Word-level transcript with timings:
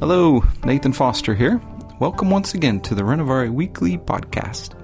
Hello, 0.00 0.44
Nathan 0.62 0.92
Foster 0.92 1.34
here. 1.34 1.60
Welcome 1.98 2.30
once 2.30 2.54
again 2.54 2.78
to 2.82 2.94
the 2.94 3.02
Renovare 3.02 3.52
Weekly 3.52 3.98
Podcast. 3.98 4.76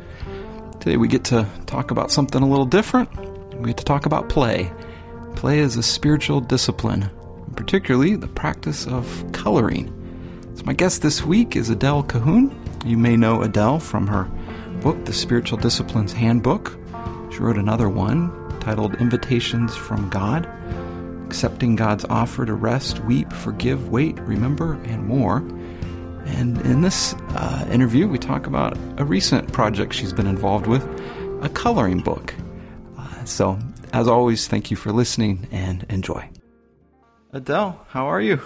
Today 0.80 0.96
we 0.96 1.06
get 1.06 1.22
to 1.26 1.48
talk 1.67 1.92
about 1.92 2.10
something 2.10 2.42
a 2.42 2.48
little 2.48 2.67
different. 2.67 3.08
We 3.54 3.69
get 3.69 3.77
to 3.77 3.85
talk 3.85 4.06
about 4.06 4.29
play. 4.29 4.72
Play 5.37 5.61
is 5.61 5.77
a 5.77 5.85
spiritual 5.85 6.40
discipline, 6.40 7.08
particularly 7.54 8.17
the 8.17 8.27
practice 8.27 8.88
of 8.88 9.24
coloring. 9.31 9.87
So, 10.56 10.64
my 10.64 10.72
guest 10.72 11.03
this 11.03 11.24
week 11.24 11.54
is 11.54 11.71
Adele 11.71 12.03
Calhoun. 12.03 12.53
You 12.85 12.99
may 12.99 13.17
know 13.17 13.42
Adele 13.42 13.78
from 13.78 14.08
her 14.08 14.24
book, 14.81 15.04
The 15.04 15.12
Spiritual 15.12 15.58
Disciplines 15.58 16.12
Handbook. 16.12 16.77
She 17.30 17.38
wrote 17.38 17.56
another 17.56 17.88
one 17.88 18.33
titled 18.59 18.96
Invitations 18.96 19.77
from 19.77 20.10
God 20.10 20.51
accepting 21.34 21.74
God's 21.74 22.05
offer 22.05 22.46
to 22.46 22.55
rest, 22.55 23.00
weep, 23.00 23.32
forgive, 23.32 23.88
wait, 23.88 24.16
remember, 24.20 24.74
and 24.84 25.04
more. 25.04 25.38
And 26.26 26.60
in 26.64 26.80
this 26.80 27.12
uh, 27.30 27.68
interview, 27.72 28.06
we 28.06 28.18
talk 28.18 28.46
about 28.46 28.78
a 28.98 29.04
recent 29.04 29.52
project 29.52 29.95
she's 29.95 30.12
been 30.12 30.28
involved 30.28 30.68
with, 30.68 30.84
a 31.42 31.48
coloring 31.48 31.98
book. 31.98 32.32
Uh, 32.96 33.24
so, 33.24 33.59
as 33.92 34.06
always, 34.06 34.46
thank 34.46 34.70
you 34.70 34.76
for 34.76 34.92
listening 34.92 35.48
and 35.50 35.84
enjoy. 35.88 36.30
Adele, 37.32 37.84
how 37.88 38.06
are 38.06 38.20
you? 38.20 38.40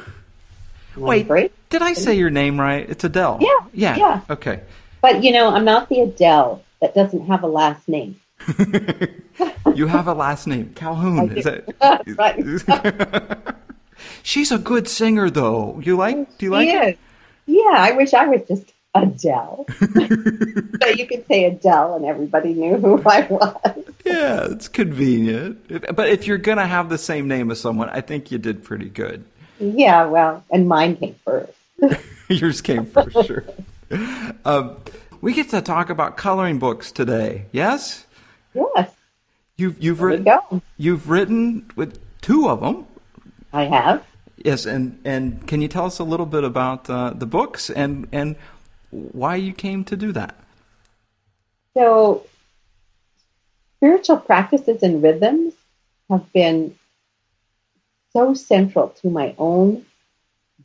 Wait, 0.96 1.28
great. 1.28 1.52
did 1.68 1.82
I 1.82 1.92
say 1.92 2.14
your 2.14 2.30
name 2.30 2.58
right? 2.58 2.88
It's 2.88 3.05
Adele. 3.05 3.36
Yeah. 3.42 3.66
Yeah. 3.74 3.96
Yeah. 3.96 4.20
Okay. 4.30 4.62
But 5.02 5.22
you 5.22 5.32
know, 5.32 5.50
I'm 5.50 5.66
not 5.66 5.91
the 5.91 6.00
Adele 6.00 6.64
that 6.80 6.94
doesn't 6.94 7.27
have 7.27 7.42
a 7.42 7.48
last 7.48 7.86
name. 7.86 8.18
you 9.74 9.86
have 9.86 10.06
a 10.08 10.14
last 10.14 10.46
name, 10.46 10.72
Calhoun. 10.74 11.36
Is 11.36 11.44
that 11.80 12.04
right? 12.16 13.56
She's 14.22 14.52
a 14.52 14.58
good 14.58 14.88
singer, 14.88 15.30
though. 15.30 15.80
You 15.82 15.96
like? 15.96 16.38
Do 16.38 16.46
you 16.46 16.52
like 16.52 16.68
it? 16.68 16.98
Yeah, 17.46 17.74
I 17.77 17.92
wish 17.92 18.14
I 18.14 18.27
was 18.27 18.42
just 18.46 18.72
Adele. 18.94 19.66
so 19.78 20.88
you 20.88 21.06
could 21.06 21.27
say 21.27 21.44
Adele 21.44 21.96
and 21.96 22.05
everybody 22.05 22.55
knew 22.55 22.77
who 22.77 23.02
I 23.05 23.22
was. 23.22 23.84
Yeah, 24.05 24.46
it's 24.50 24.68
convenient. 24.68 25.94
But 25.94 26.08
if 26.08 26.27
you're 26.27 26.38
gonna 26.38 26.66
have 26.66 26.88
the 26.88 26.98
same 26.98 27.28
name 27.28 27.50
as 27.50 27.60
someone, 27.60 27.88
I 27.90 28.00
think 28.00 28.30
you 28.30 28.38
did 28.38 28.62
pretty 28.64 28.88
good. 28.88 29.24
Yeah, 29.60 30.06
well, 30.06 30.44
and 30.50 30.68
mine 30.68 30.96
came 30.96 31.16
first. 31.24 31.52
Yours 32.28 32.60
came 32.60 32.86
first, 32.86 33.27
sure. 33.27 33.44
Um, 34.44 34.77
we 35.20 35.33
get 35.33 35.50
to 35.50 35.60
talk 35.60 35.90
about 35.90 36.16
coloring 36.16 36.58
books 36.58 36.92
today. 36.92 37.46
Yes, 37.52 38.06
Yes, 38.54 38.92
you've 39.56 39.82
you've 39.82 39.98
there 39.98 40.06
we 40.06 40.12
written 40.16 40.24
go. 40.24 40.62
you've 40.77 41.08
written 41.08 41.70
with 41.77 41.98
two 42.20 42.48
of 42.48 42.60
them. 42.60 42.86
I 43.52 43.64
have. 43.64 44.05
Yes, 44.36 44.66
and 44.66 45.00
and 45.05 45.46
can 45.46 45.62
you 45.62 45.68
tell 45.68 45.86
us 45.86 45.98
a 45.98 46.05
little 46.05 46.27
bit 46.27 46.44
about 46.44 46.88
uh, 46.88 47.10
the 47.10 47.27
books 47.27 47.70
and 47.70 48.08
and 48.12 48.36
why 48.90 49.36
you 49.36 49.52
came 49.52 49.84
to 49.84 49.96
do 49.96 50.12
that? 50.12 50.34
So, 51.74 52.27
spiritual 53.77 54.18
practices 54.18 54.83
and 54.83 55.02
rhythms 55.02 55.55
have 56.10 56.33
been 56.33 56.74
so 58.12 58.34
central 58.34 58.88
to 59.00 59.10
my 59.10 59.34
own 59.38 59.84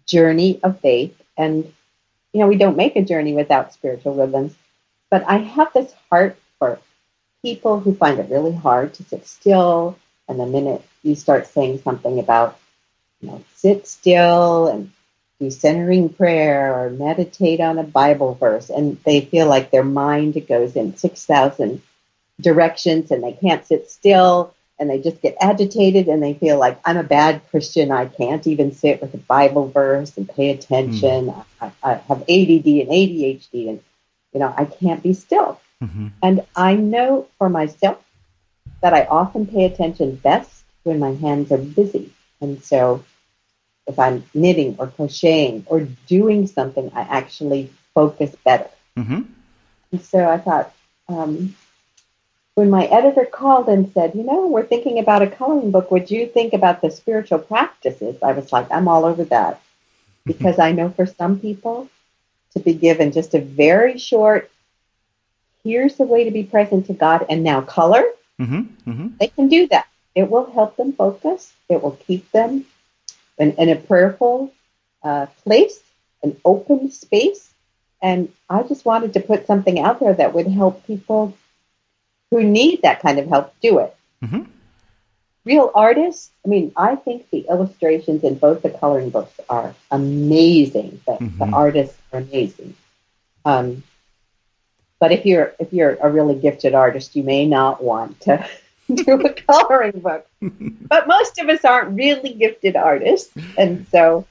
journey 0.06 0.60
of 0.64 0.80
faith. 0.80 1.16
And, 1.38 1.72
you 2.32 2.40
know, 2.40 2.48
we 2.48 2.58
don't 2.58 2.78
make 2.78 2.96
a 2.96 3.04
journey 3.04 3.34
without 3.34 3.74
spiritual 3.74 4.16
rhythms. 4.16 4.56
But 5.10 5.24
I 5.28 5.38
have 5.38 5.72
this 5.74 5.94
heart 6.10 6.38
for 6.58 6.80
people 7.44 7.80
who 7.80 7.94
find 7.94 8.20
it 8.20 8.32
really 8.32 8.54
hard 8.54 8.96
to 8.96 9.04
sit 9.04 9.28
still. 9.28 10.00
And 10.28 10.40
the 10.40 10.48
minute 10.48 10.82
you 11.04 11.16
start 11.16 11.46
saying 11.46 11.82
something 11.84 12.18
about, 12.18 12.58
you 13.22 13.30
know, 13.30 13.44
sit 13.56 13.88
still 13.88 14.68
and 14.68 14.92
do 15.40 15.52
centering 15.52 16.10
prayer 16.10 16.74
or 16.74 16.90
meditate 16.90 17.60
on 17.60 17.78
a 17.78 17.84
Bible 17.84 18.36
verse, 18.36 18.70
and 18.70 18.98
they 19.04 19.22
feel 19.22 19.48
like 19.48 19.70
their 19.70 19.84
mind 19.84 20.48
goes 20.48 20.76
in 20.76 20.96
6,000 20.96 21.82
directions 22.42 23.12
and 23.12 23.24
they 23.24 23.34
can't 23.34 23.66
sit 23.66 23.92
still 23.92 24.56
and 24.80 24.90
they 24.90 25.00
just 25.00 25.22
get 25.22 25.38
agitated 25.40 26.08
and 26.08 26.22
they 26.22 26.34
feel 26.34 26.58
like 26.58 26.80
I'm 26.84 26.98
a 26.98 27.04
bad 27.04 27.42
Christian. 27.50 27.92
I 27.92 28.06
can't 28.06 28.46
even 28.48 28.74
sit 28.74 29.02
with 29.02 29.14
a 29.14 29.18
Bible 29.18 29.68
verse 29.70 30.18
and 30.18 30.28
pay 30.28 30.50
attention. 30.50 31.30
Hmm. 31.30 31.42
I, 31.62 31.72
I 31.84 31.94
have 31.96 32.22
ADD 32.22 32.66
and 32.66 32.90
ADHD 32.90 33.70
and, 33.70 33.82
you 34.34 34.40
know, 34.40 34.54
I 34.58 34.66
can't 34.66 35.04
be 35.04 35.14
still. 35.14 35.60
Mm-hmm. 35.84 36.08
And 36.22 36.46
I 36.56 36.76
know 36.76 37.28
for 37.38 37.50
myself 37.50 37.98
that 38.82 38.94
I 38.94 39.06
often 39.06 39.46
pay 39.46 39.66
attention 39.66 40.16
best 40.16 40.64
when 40.84 41.00
my 41.00 41.14
hands 41.14 41.52
are 41.52 41.58
busy. 41.58 42.12
And 42.42 42.64
so 42.64 43.04
if 43.88 44.00
I'm 44.00 44.24
knitting 44.34 44.76
or 44.80 44.88
crocheting 44.88 45.64
or 45.68 45.82
doing 46.08 46.48
something, 46.48 46.92
I 46.96 47.02
actually 47.02 47.72
focus 47.94 48.36
better. 48.44 48.70
Mm-hmm. 48.98 49.22
And 49.92 50.02
so 50.02 50.28
I 50.28 50.38
thought, 50.38 50.74
um, 51.08 51.56
when 52.56 52.70
my 52.70 52.86
editor 52.86 53.26
called 53.26 53.68
and 53.68 53.92
said, 53.94 54.14
you 54.16 54.24
know, 54.24 54.48
we're 54.48 54.66
thinking 54.66 55.00
about 55.00 55.22
a 55.22 55.28
coloring 55.28 55.72
book, 55.72 55.92
would 55.92 56.12
you 56.12 56.28
think 56.28 56.54
about 56.54 56.82
the 56.82 56.92
spiritual 56.92 57.40
practices? 57.40 58.22
I 58.22 58.34
was 58.34 58.52
like, 58.52 58.72
I'm 58.72 58.88
all 58.88 59.06
over 59.06 59.24
that. 59.26 59.60
Because 60.26 60.60
I 60.60 60.72
know 60.72 60.90
for 60.90 61.06
some 61.06 61.40
people 61.40 61.90
to 62.54 62.60
be 62.60 62.74
given 62.74 63.12
just 63.12 63.34
a 63.34 63.42
very 63.42 63.98
short, 63.98 64.50
here's 65.64 65.96
the 65.96 66.04
way 66.04 66.24
to 66.26 66.32
be 66.32 66.44
present 66.44 66.88
to 66.88 66.94
God 66.94 67.26
and 67.30 67.44
now 67.44 67.62
color, 67.62 68.04
Mm-hmm. 68.42 68.90
Mm-hmm. 68.92 69.08
they 69.20 69.28
can 69.28 69.48
do 69.48 69.68
that. 69.68 69.88
It 70.16 70.30
will 70.30 70.50
help 70.52 70.76
them 70.76 70.92
focus. 70.94 71.54
It 71.70 71.82
will 71.84 71.98
keep 72.08 72.30
them 72.32 72.66
in, 73.38 73.52
in 73.54 73.70
a 73.70 73.76
prayerful 73.76 74.52
uh, 75.04 75.28
place, 75.44 75.80
an 76.24 76.36
open 76.44 76.92
space. 76.92 77.54
And 78.02 78.30
I 78.50 78.64
just 78.64 78.86
wanted 78.86 79.14
to 79.14 79.20
put 79.22 79.48
something 79.48 79.80
out 79.80 80.00
there 80.00 80.14
that 80.14 80.34
would 80.34 80.48
help 80.48 80.86
people 80.88 81.38
who 82.32 82.44
need 82.44 82.82
that 82.82 83.02
kind 83.02 83.20
of 83.20 83.28
help 83.28 83.54
do 83.62 83.80
it. 83.80 83.96
Mhm. 84.24 84.48
Real 85.46 85.72
artists, 85.76 86.32
I 86.46 86.50
mean, 86.50 86.72
I 86.76 86.96
think 86.96 87.30
the 87.30 87.46
illustrations 87.50 88.24
in 88.24 88.36
both 88.36 88.62
the 88.62 88.70
coloring 88.70 89.10
books 89.10 89.40
are 89.50 89.76
amazing. 89.92 91.02
The, 91.06 91.18
the 91.20 91.46
Mhm. 91.46 91.54
artists 91.54 91.98
are 92.12 92.20
amazing. 92.20 92.76
Um, 93.46 93.84
but 95.04 95.12
if 95.12 95.26
you're 95.26 95.50
if 95.60 95.74
you're 95.74 95.96
a 96.08 96.10
really 96.18 96.36
gifted 96.48 96.74
artist, 96.74 97.14
you 97.18 97.24
may 97.24 97.46
not 97.46 97.84
want 97.84 98.12
to 98.22 98.34
do 99.04 99.12
a 99.30 99.34
coloring 99.34 100.00
book. 100.08 100.26
but 100.94 101.08
most 101.16 101.40
of 101.40 101.50
us 101.50 101.66
aren't 101.66 101.92
really 102.04 102.34
gifted 102.44 102.78
artists, 102.78 103.30
and 103.58 103.86
so 103.92 104.26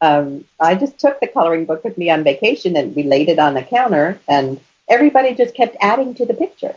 um, 0.00 0.44
I 0.58 0.74
just 0.74 0.98
took 0.98 1.20
the 1.20 1.28
coloring 1.28 1.66
book 1.66 1.84
with 1.84 1.96
me 1.98 2.10
on 2.10 2.24
vacation 2.24 2.76
and 2.76 2.96
we 2.96 3.04
laid 3.04 3.28
it 3.28 3.38
on 3.38 3.54
the 3.54 3.62
counter, 3.62 4.18
and 4.26 4.58
everybody 4.88 5.34
just 5.34 5.54
kept 5.54 5.76
adding 5.80 6.14
to 6.14 6.26
the 6.26 6.34
picture, 6.34 6.74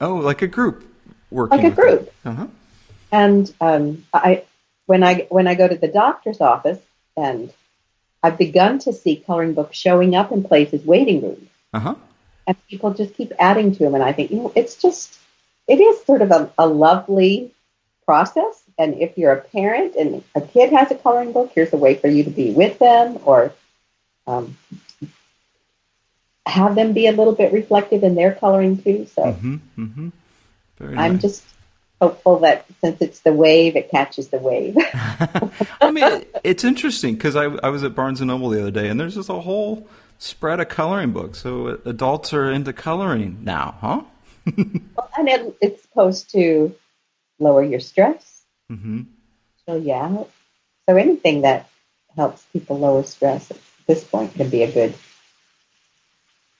Oh, 0.00 0.14
like 0.30 0.42
a 0.42 0.46
group 0.46 0.84
working. 1.32 1.58
like 1.58 1.72
a 1.72 1.74
group. 1.74 2.12
Uh-huh. 2.24 2.46
And 3.10 3.52
um, 3.60 4.04
I, 4.14 4.44
when 4.86 5.02
I 5.02 5.26
when 5.30 5.46
I 5.48 5.54
go 5.56 5.66
to 5.66 5.74
the 5.84 5.88
doctor's 5.88 6.40
office, 6.40 6.78
and 7.16 7.52
I've 8.22 8.38
begun 8.38 8.78
to 8.86 8.92
see 8.92 9.16
coloring 9.16 9.54
books 9.54 9.76
showing 9.76 10.14
up 10.14 10.30
in 10.30 10.44
places, 10.44 10.84
waiting 10.84 11.22
rooms, 11.22 11.48
Uh-huh. 11.74 11.94
And 12.46 12.56
people 12.68 12.94
just 12.94 13.14
keep 13.14 13.32
adding 13.38 13.72
to 13.72 13.78
them. 13.80 13.94
And 13.94 14.04
I 14.04 14.12
think, 14.12 14.30
you 14.30 14.36
know, 14.38 14.52
it's 14.54 14.76
just, 14.80 15.18
it 15.66 15.80
is 15.80 16.04
sort 16.04 16.22
of 16.22 16.30
a, 16.30 16.50
a 16.58 16.66
lovely 16.66 17.52
process. 18.04 18.62
And 18.78 19.00
if 19.00 19.18
you're 19.18 19.32
a 19.32 19.40
parent 19.40 19.96
and 19.96 20.22
a 20.34 20.40
kid 20.40 20.70
has 20.72 20.90
a 20.90 20.94
coloring 20.94 21.32
book, 21.32 21.52
here's 21.54 21.72
a 21.72 21.76
way 21.76 21.94
for 21.94 22.08
you 22.08 22.24
to 22.24 22.30
be 22.30 22.52
with 22.52 22.78
them 22.78 23.18
or 23.24 23.52
um, 24.26 24.56
have 26.46 26.74
them 26.74 26.92
be 26.92 27.06
a 27.06 27.12
little 27.12 27.34
bit 27.34 27.52
reflective 27.52 28.04
in 28.04 28.14
their 28.14 28.32
coloring 28.32 28.80
too. 28.82 29.06
So 29.06 29.22
Mm-hmm. 29.22 29.56
Mm-hmm. 29.78 30.08
I'm 30.98 31.14
nice. 31.14 31.22
just 31.22 31.44
hopeful 32.00 32.40
that 32.40 32.66
since 32.82 33.00
it's 33.00 33.20
the 33.20 33.32
wave, 33.32 33.76
it 33.76 33.90
catches 33.90 34.28
the 34.28 34.38
wave. 34.38 34.76
I 35.80 35.90
mean, 35.90 36.24
it's 36.44 36.64
interesting 36.64 37.14
because 37.14 37.34
I, 37.36 37.44
I 37.44 37.70
was 37.70 37.82
at 37.82 37.94
Barnes 37.94 38.20
and 38.20 38.28
Noble 38.28 38.50
the 38.50 38.60
other 38.60 38.70
day, 38.70 38.88
and 38.88 39.00
there's 39.00 39.14
just 39.14 39.30
a 39.30 39.40
whole 39.40 39.88
spread 40.18 40.60
a 40.60 40.64
coloring 40.64 41.12
book. 41.12 41.34
So 41.34 41.78
adults 41.84 42.32
are 42.32 42.50
into 42.50 42.72
coloring 42.72 43.38
now, 43.42 43.76
huh? 43.80 44.02
Well, 44.96 45.10
and 45.18 45.28
it, 45.28 45.56
it's 45.60 45.82
supposed 45.82 46.30
to 46.32 46.74
lower 47.38 47.62
your 47.62 47.80
stress, 47.80 48.42
Mm-hmm. 48.70 49.02
chill 49.64 49.78
you 49.78 49.92
out. 49.92 50.30
So 50.88 50.96
anything 50.96 51.42
that 51.42 51.68
helps 52.16 52.42
people 52.52 52.78
lower 52.78 53.02
stress 53.02 53.50
at 53.50 53.58
this 53.86 54.02
point 54.04 54.34
can 54.34 54.48
be 54.48 54.62
a 54.62 54.72
good 54.72 54.94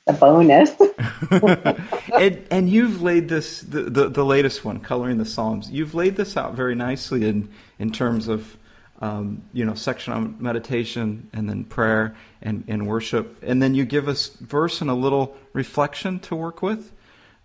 a 0.07 0.13
bonus. 0.13 0.71
and 1.31 2.47
and 2.51 2.71
you've 2.71 3.03
laid 3.03 3.29
this 3.29 3.61
the, 3.61 3.83
the 3.85 4.09
the 4.09 4.25
latest 4.25 4.65
one, 4.65 4.81
coloring 4.81 5.19
the 5.19 5.25
Psalms. 5.25 5.71
You've 5.71 5.95
laid 5.95 6.17
this 6.17 6.37
out 6.37 6.55
very 6.55 6.75
nicely 6.75 7.29
in 7.29 7.49
in 7.79 7.91
terms 7.91 8.29
of 8.29 8.57
um, 9.01 9.43
you 9.53 9.65
know 9.65 9.75
section 9.75 10.13
on 10.13 10.37
meditation 10.41 11.29
and 11.33 11.49
then 11.49 11.65
prayer 11.65 12.15
and, 12.43 12.65
and 12.69 12.87
worship, 12.87 13.43
and 13.43 13.63
then 13.63 13.75
you 13.75 13.85
give 13.85 14.09
us 14.09 14.29
verse 14.29 14.81
and 14.81 14.91
a 14.91 14.95
little 14.95 15.37
reflection 15.53 16.19
to 16.21 16.37
work 16.37 16.63
with. 16.63 16.93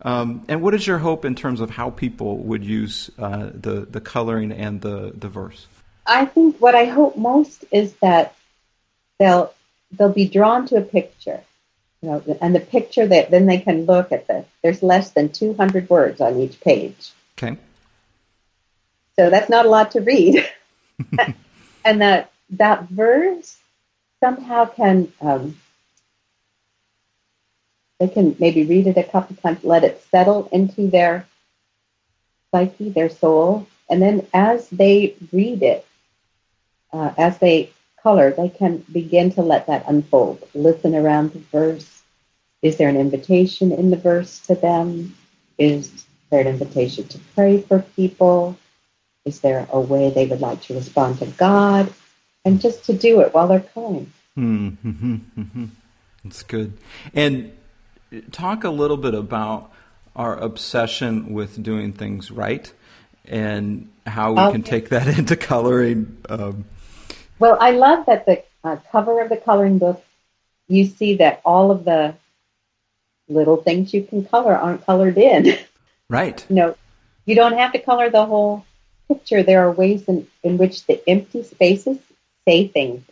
Um, 0.03 0.45
and 0.47 0.61
what 0.61 0.73
is 0.73 0.87
your 0.87 0.97
hope 0.97 1.25
in 1.25 1.35
terms 1.35 1.61
of 1.61 1.69
how 1.69 1.91
people 1.91 2.37
would 2.37 2.63
use 2.65 3.11
uh, 3.19 3.51
the 3.53 3.85
the 3.89 4.01
coloring 4.01 4.51
and 4.51 4.81
the 4.81 5.11
the 5.15 5.29
verse? 5.29 5.67
I 6.07 6.25
think 6.25 6.57
what 6.59 6.73
I 6.73 6.85
hope 6.85 7.15
most 7.17 7.65
is 7.71 7.93
that 8.01 8.35
they'll 9.19 9.53
they'll 9.91 10.09
be 10.11 10.27
drawn 10.27 10.65
to 10.67 10.77
a 10.77 10.81
picture, 10.81 11.41
you 12.01 12.09
know, 12.09 12.37
and 12.41 12.55
the 12.55 12.59
picture 12.59 13.05
that 13.05 13.29
then 13.29 13.45
they 13.45 13.59
can 13.59 13.85
look 13.85 14.11
at 14.11 14.27
the. 14.27 14.45
There's 14.63 14.81
less 14.81 15.11
than 15.11 15.29
200 15.29 15.89
words 15.89 16.21
on 16.21 16.39
each 16.39 16.59
page, 16.61 17.11
Okay. 17.37 17.57
so 19.15 19.29
that's 19.29 19.49
not 19.49 19.65
a 19.65 19.69
lot 19.69 19.91
to 19.91 20.01
read. 20.01 20.47
and 21.85 22.01
that 22.01 22.31
that 22.51 22.83
verse 22.89 23.57
somehow 24.19 24.65
can 24.65 25.11
um, 25.21 25.57
they 27.99 28.07
can 28.07 28.35
maybe 28.39 28.65
read 28.65 28.87
it 28.87 28.97
a 28.97 29.03
couple 29.03 29.35
times, 29.35 29.63
let 29.63 29.83
it 29.83 30.03
settle 30.09 30.49
into 30.51 30.89
their 30.89 31.27
psyche, 32.51 32.89
their 32.89 33.09
soul, 33.09 33.67
and 33.89 34.01
then 34.01 34.25
as 34.33 34.67
they 34.69 35.15
read 35.31 35.61
it, 35.61 35.85
uh, 36.91 37.13
as 37.17 37.37
they 37.37 37.71
color, 38.01 38.31
they 38.31 38.49
can 38.49 38.77
begin 38.91 39.31
to 39.33 39.41
let 39.41 39.67
that 39.67 39.85
unfold. 39.87 40.47
Listen 40.53 40.95
around 40.95 41.31
the 41.31 41.39
verse. 41.39 42.01
Is 42.61 42.77
there 42.77 42.89
an 42.89 42.97
invitation 42.97 43.71
in 43.71 43.91
the 43.91 43.97
verse 43.97 44.39
to 44.47 44.55
them? 44.55 45.15
Is 45.57 46.05
there 46.29 46.41
an 46.41 46.47
invitation 46.47 47.07
to 47.09 47.19
pray 47.35 47.61
for 47.61 47.79
people? 47.95 48.57
Is 49.25 49.41
there 49.41 49.67
a 49.71 49.79
way 49.79 50.09
they 50.09 50.25
would 50.25 50.41
like 50.41 50.61
to 50.63 50.73
respond 50.75 51.19
to 51.19 51.25
God? 51.27 51.93
And 52.43 52.59
just 52.59 52.85
to 52.85 52.93
do 52.93 53.21
it 53.21 53.33
while 53.33 53.47
they're 53.47 53.59
coloring. 53.59 54.11
Mm-hmm. 54.37 55.15
Mm-hmm. 55.39 55.65
That's 56.23 56.43
good. 56.43 56.73
And 57.13 57.51
talk 58.31 58.63
a 58.63 58.69
little 58.69 58.97
bit 58.97 59.13
about 59.13 59.71
our 60.15 60.35
obsession 60.37 61.33
with 61.33 61.61
doing 61.61 61.93
things 61.93 62.31
right 62.31 62.71
and 63.25 63.89
how 64.07 64.33
we 64.33 64.41
Okay. 64.41 64.51
can 64.53 64.63
take 64.63 64.89
that 64.89 65.07
into 65.19 65.35
coloring. 65.35 66.17
Um, 66.29 66.65
Well, 67.39 67.57
I 67.61 67.71
love 67.71 68.05
that 68.07 68.25
the 68.25 68.43
uh, 68.63 68.77
cover 68.91 69.21
of 69.21 69.29
the 69.29 69.37
coloring 69.37 69.77
book, 69.77 70.03
you 70.67 70.85
see 70.85 71.15
that 71.17 71.41
all 71.45 71.69
of 71.71 71.85
the 71.85 72.15
little 73.29 73.57
things 73.57 73.93
you 73.93 74.03
can 74.03 74.25
color 74.25 74.55
aren't 74.55 74.85
colored 74.85 75.17
in. 75.17 75.57
right. 76.09 76.43
you 76.49 76.55
know, 76.55 76.75
you 77.25 77.35
don't 77.35 77.53
have 77.53 77.71
to 77.73 77.79
color 77.79 78.09
the 78.09 78.25
whole 78.25 78.65
picture. 79.13 79.43
There 79.43 79.65
are 79.65 79.71
ways 79.71 80.07
in, 80.07 80.27
in 80.43 80.57
which 80.57 80.85
the 80.85 81.01
empty 81.07 81.43
spaces 81.43 81.97
say 82.47 82.67
things 82.67 83.03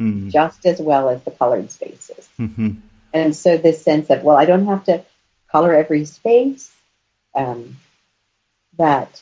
Mm-hmm. 0.00 0.28
just 0.28 0.64
as 0.64 0.78
well 0.80 1.08
as 1.08 1.24
the 1.24 1.32
colored 1.32 1.72
spaces. 1.72 2.28
Mm-hmm. 2.38 2.74
And 3.12 3.34
so 3.34 3.56
this 3.56 3.82
sense 3.82 4.10
of, 4.10 4.22
well, 4.22 4.36
I 4.36 4.44
don't 4.44 4.66
have 4.66 4.84
to 4.84 5.04
color 5.50 5.74
every 5.74 6.04
space, 6.04 6.72
um, 7.34 7.76
that 8.76 9.20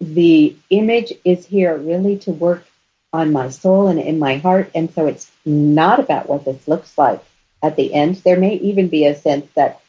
the 0.00 0.54
image 0.70 1.12
is 1.24 1.44
here 1.46 1.76
really 1.76 2.18
to 2.18 2.30
work 2.30 2.64
on 3.12 3.32
my 3.32 3.48
soul 3.48 3.88
and 3.88 3.98
in 3.98 4.20
my 4.20 4.36
heart. 4.36 4.70
And 4.72 4.92
so 4.94 5.08
it's 5.08 5.28
not 5.44 5.98
about 5.98 6.28
what 6.28 6.44
this 6.44 6.68
looks 6.68 6.96
like 6.96 7.24
at 7.60 7.74
the 7.74 7.92
end. 7.92 8.14
There 8.16 8.38
may 8.38 8.54
even 8.54 8.86
be 8.86 9.04
a 9.06 9.16
sense 9.16 9.50
that 9.56 9.80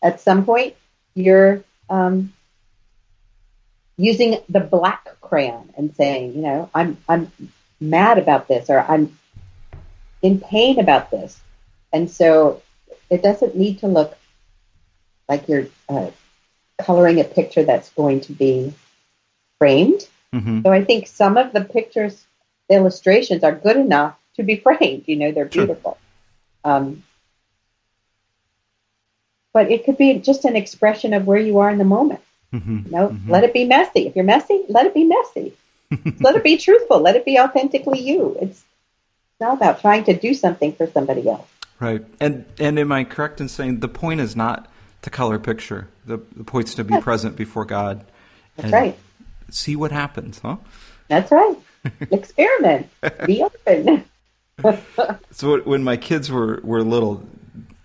at 0.00 0.20
some 0.20 0.44
point 0.44 0.76
you're 1.16 1.64
um, 1.90 2.32
using 4.02 4.38
the 4.48 4.58
black 4.58 5.08
crayon 5.20 5.72
and 5.76 5.94
saying, 5.94 6.34
you 6.34 6.42
know, 6.42 6.68
I'm 6.74 6.96
I'm 7.08 7.30
mad 7.80 8.18
about 8.18 8.48
this 8.48 8.68
or 8.68 8.80
I'm 8.80 9.16
in 10.22 10.40
pain 10.40 10.80
about 10.80 11.12
this. 11.12 11.40
And 11.92 12.10
so 12.10 12.62
it 13.08 13.22
doesn't 13.22 13.54
need 13.56 13.78
to 13.80 13.86
look 13.86 14.18
like 15.28 15.48
you're 15.48 15.66
uh, 15.88 16.10
coloring 16.80 17.20
a 17.20 17.24
picture 17.24 17.62
that's 17.62 17.90
going 17.90 18.22
to 18.22 18.32
be 18.32 18.74
framed. 19.58 20.08
Mm-hmm. 20.34 20.62
So 20.62 20.72
I 20.72 20.84
think 20.84 21.06
some 21.06 21.36
of 21.36 21.52
the 21.52 21.60
pictures, 21.62 22.24
the 22.68 22.74
illustrations 22.74 23.44
are 23.44 23.52
good 23.52 23.76
enough 23.76 24.18
to 24.34 24.42
be 24.42 24.56
framed. 24.66 25.04
You 25.06 25.16
know, 25.16 25.30
they're 25.30 25.50
Sure. 25.50 25.66
beautiful. 25.66 25.96
Um, 26.64 27.04
but 29.52 29.70
it 29.70 29.84
could 29.84 29.98
be 29.98 30.18
just 30.18 30.44
an 30.44 30.56
expression 30.56 31.14
of 31.14 31.24
where 31.26 31.38
you 31.38 31.58
are 31.58 31.70
in 31.70 31.78
the 31.78 31.84
moment. 31.84 32.20
Mm-hmm. 32.52 32.86
You 32.86 32.90
know, 32.90 33.16
let 33.28 33.44
it 33.44 33.52
be 33.52 33.64
messy. 33.64 34.06
If 34.06 34.16
you're 34.16 34.24
messy, 34.24 34.64
let 34.68 34.86
it 34.86 34.94
be 34.94 35.04
messy. 35.04 35.54
let 36.20 36.36
it 36.36 36.44
be 36.44 36.56
truthful. 36.56 37.00
Let 37.00 37.16
it 37.16 37.24
be 37.24 37.38
authentically 37.38 38.00
you. 38.00 38.36
It's 38.40 38.64
not 39.40 39.56
about 39.56 39.80
trying 39.80 40.04
to 40.04 40.14
do 40.14 40.34
something 40.34 40.72
for 40.72 40.86
somebody 40.86 41.28
else. 41.28 41.48
Right. 41.80 42.04
And 42.20 42.44
and 42.58 42.78
am 42.78 42.92
I 42.92 43.04
correct 43.04 43.40
in 43.40 43.48
saying 43.48 43.80
the 43.80 43.88
point 43.88 44.20
is 44.20 44.36
not 44.36 44.68
to 45.02 45.10
color 45.10 45.38
picture? 45.38 45.88
The 46.06 46.18
the 46.36 46.44
point's 46.44 46.74
to 46.76 46.84
be 46.84 46.94
Yes. 46.94 47.02
present 47.02 47.36
before 47.36 47.64
God. 47.64 48.04
That's 48.56 48.72
right. 48.72 48.98
See 49.50 49.76
what 49.76 49.92
happens, 49.92 50.38
huh? 50.38 50.56
That's 51.08 51.30
right. 51.32 51.56
Experiment. 52.10 52.88
Be 53.26 53.42
open. 53.42 54.04
So 55.32 55.58
when 55.60 55.82
my 55.82 55.96
kids 55.96 56.30
were, 56.30 56.60
were 56.62 56.82
little, 56.82 57.26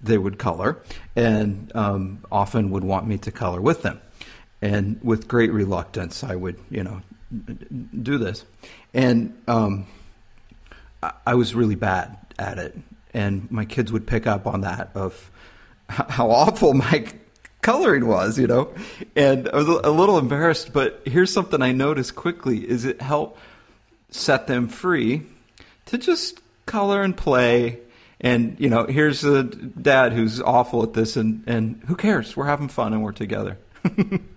they 0.01 0.17
would 0.17 0.37
color, 0.37 0.77
and 1.15 1.71
um, 1.73 2.19
often 2.31 2.69
would 2.69 2.83
want 2.83 3.07
me 3.07 3.17
to 3.19 3.31
color 3.31 3.61
with 3.61 3.81
them. 3.81 3.99
And 4.67 4.99
with 5.01 5.29
great 5.29 5.53
reluctance, 5.53 6.25
I 6.25 6.35
would, 6.35 6.59
you 6.69 6.83
know, 6.83 7.01
do 8.01 8.17
this. 8.17 8.43
And 8.93 9.41
um, 9.47 9.87
I, 11.01 11.13
I 11.25 11.35
was 11.35 11.55
really 11.55 11.75
bad 11.75 12.17
at 12.37 12.57
it, 12.57 12.77
and 13.13 13.49
my 13.49 13.63
kids 13.63 13.93
would 13.93 14.05
pick 14.05 14.27
up 14.27 14.45
on 14.45 14.61
that 14.61 14.91
of 14.93 15.31
how 15.89 16.31
awful 16.31 16.73
my 16.73 17.07
coloring 17.61 18.07
was, 18.07 18.37
you 18.37 18.45
know. 18.45 18.73
And 19.15 19.47
I 19.47 19.55
was 19.55 19.69
a 19.69 19.89
little 19.89 20.17
embarrassed, 20.17 20.73
but 20.73 21.01
here's 21.05 21.31
something 21.31 21.61
I 21.61 21.71
noticed 21.71 22.15
quickly: 22.15 22.69
is 22.69 22.83
it 22.83 23.01
helped 23.01 23.39
set 24.09 24.47
them 24.47 24.67
free 24.67 25.23
to 25.85 25.97
just 25.97 26.41
color 26.65 27.03
and 27.03 27.15
play. 27.15 27.79
And 28.19 28.59
you 28.59 28.69
know, 28.69 28.85
here's 28.85 29.23
a 29.23 29.43
dad 29.43 30.11
who's 30.11 30.41
awful 30.41 30.83
at 30.83 30.91
this, 30.91 31.15
and 31.15 31.45
and 31.47 31.81
who 31.87 31.95
cares? 31.95 32.35
We're 32.35 32.47
having 32.47 32.67
fun 32.67 32.91
and 32.91 33.01
we're 33.01 33.13
together. 33.13 33.57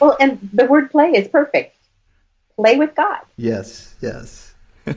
Well, 0.00 0.16
and 0.20 0.48
the 0.52 0.66
word 0.66 0.90
play 0.90 1.10
is 1.12 1.28
perfect. 1.28 1.76
Play 2.56 2.76
with 2.76 2.94
God. 2.94 3.20
yes, 3.36 3.94
yes. 4.00 4.54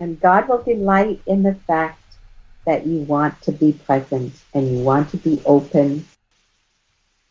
And 0.00 0.20
God 0.20 0.48
will 0.48 0.62
delight 0.62 1.20
in 1.26 1.42
the 1.42 1.54
fact 1.54 2.00
that 2.66 2.86
you 2.86 3.00
want 3.00 3.40
to 3.42 3.50
be 3.50 3.72
present 3.72 4.32
and 4.54 4.70
you 4.70 4.84
want 4.84 5.10
to 5.10 5.16
be 5.16 5.42
open, 5.44 6.06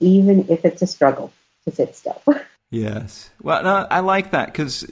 even 0.02 0.46
if 0.50 0.66
it's 0.66 0.82
a 0.82 0.88
struggle 0.88 1.32
to 1.66 1.72
sit 1.72 1.96
still. 1.96 2.22
Yes. 2.70 3.30
Well, 3.42 3.64
no, 3.64 3.88
I 3.90 4.02
like 4.02 4.32
that 4.32 4.48
because 4.48 4.86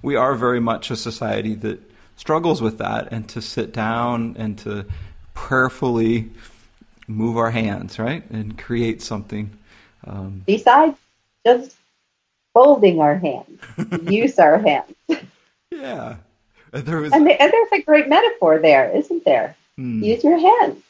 we 0.00 0.14
are 0.14 0.36
very 0.36 0.60
much 0.60 0.92
a 0.92 0.96
society 0.96 1.56
that 1.56 1.80
struggles 2.14 2.62
with 2.62 2.78
that, 2.78 3.08
and 3.10 3.28
to 3.30 3.42
sit 3.42 3.72
down 3.72 4.36
and 4.38 4.56
to 4.58 4.86
prayerfully 5.34 6.30
move 7.08 7.36
our 7.36 7.50
hands, 7.50 7.98
right, 7.98 8.22
and 8.30 8.56
create 8.56 9.02
something. 9.02 9.58
Um, 10.06 10.42
Besides 10.46 10.96
just 11.46 11.76
folding 12.52 13.00
our 13.00 13.16
hands, 13.16 13.60
use 14.10 14.38
our 14.38 14.58
hands. 14.58 14.94
yeah. 15.70 16.16
There 16.72 17.00
was. 17.00 17.12
And, 17.12 17.26
the, 17.26 17.40
and 17.40 17.52
there's 17.52 17.72
a 17.72 17.82
great 17.82 18.08
metaphor 18.08 18.58
there, 18.58 18.90
isn't 18.96 19.24
there? 19.24 19.56
Hmm. 19.76 20.02
Use 20.02 20.24
your 20.24 20.38
hands 20.38 20.82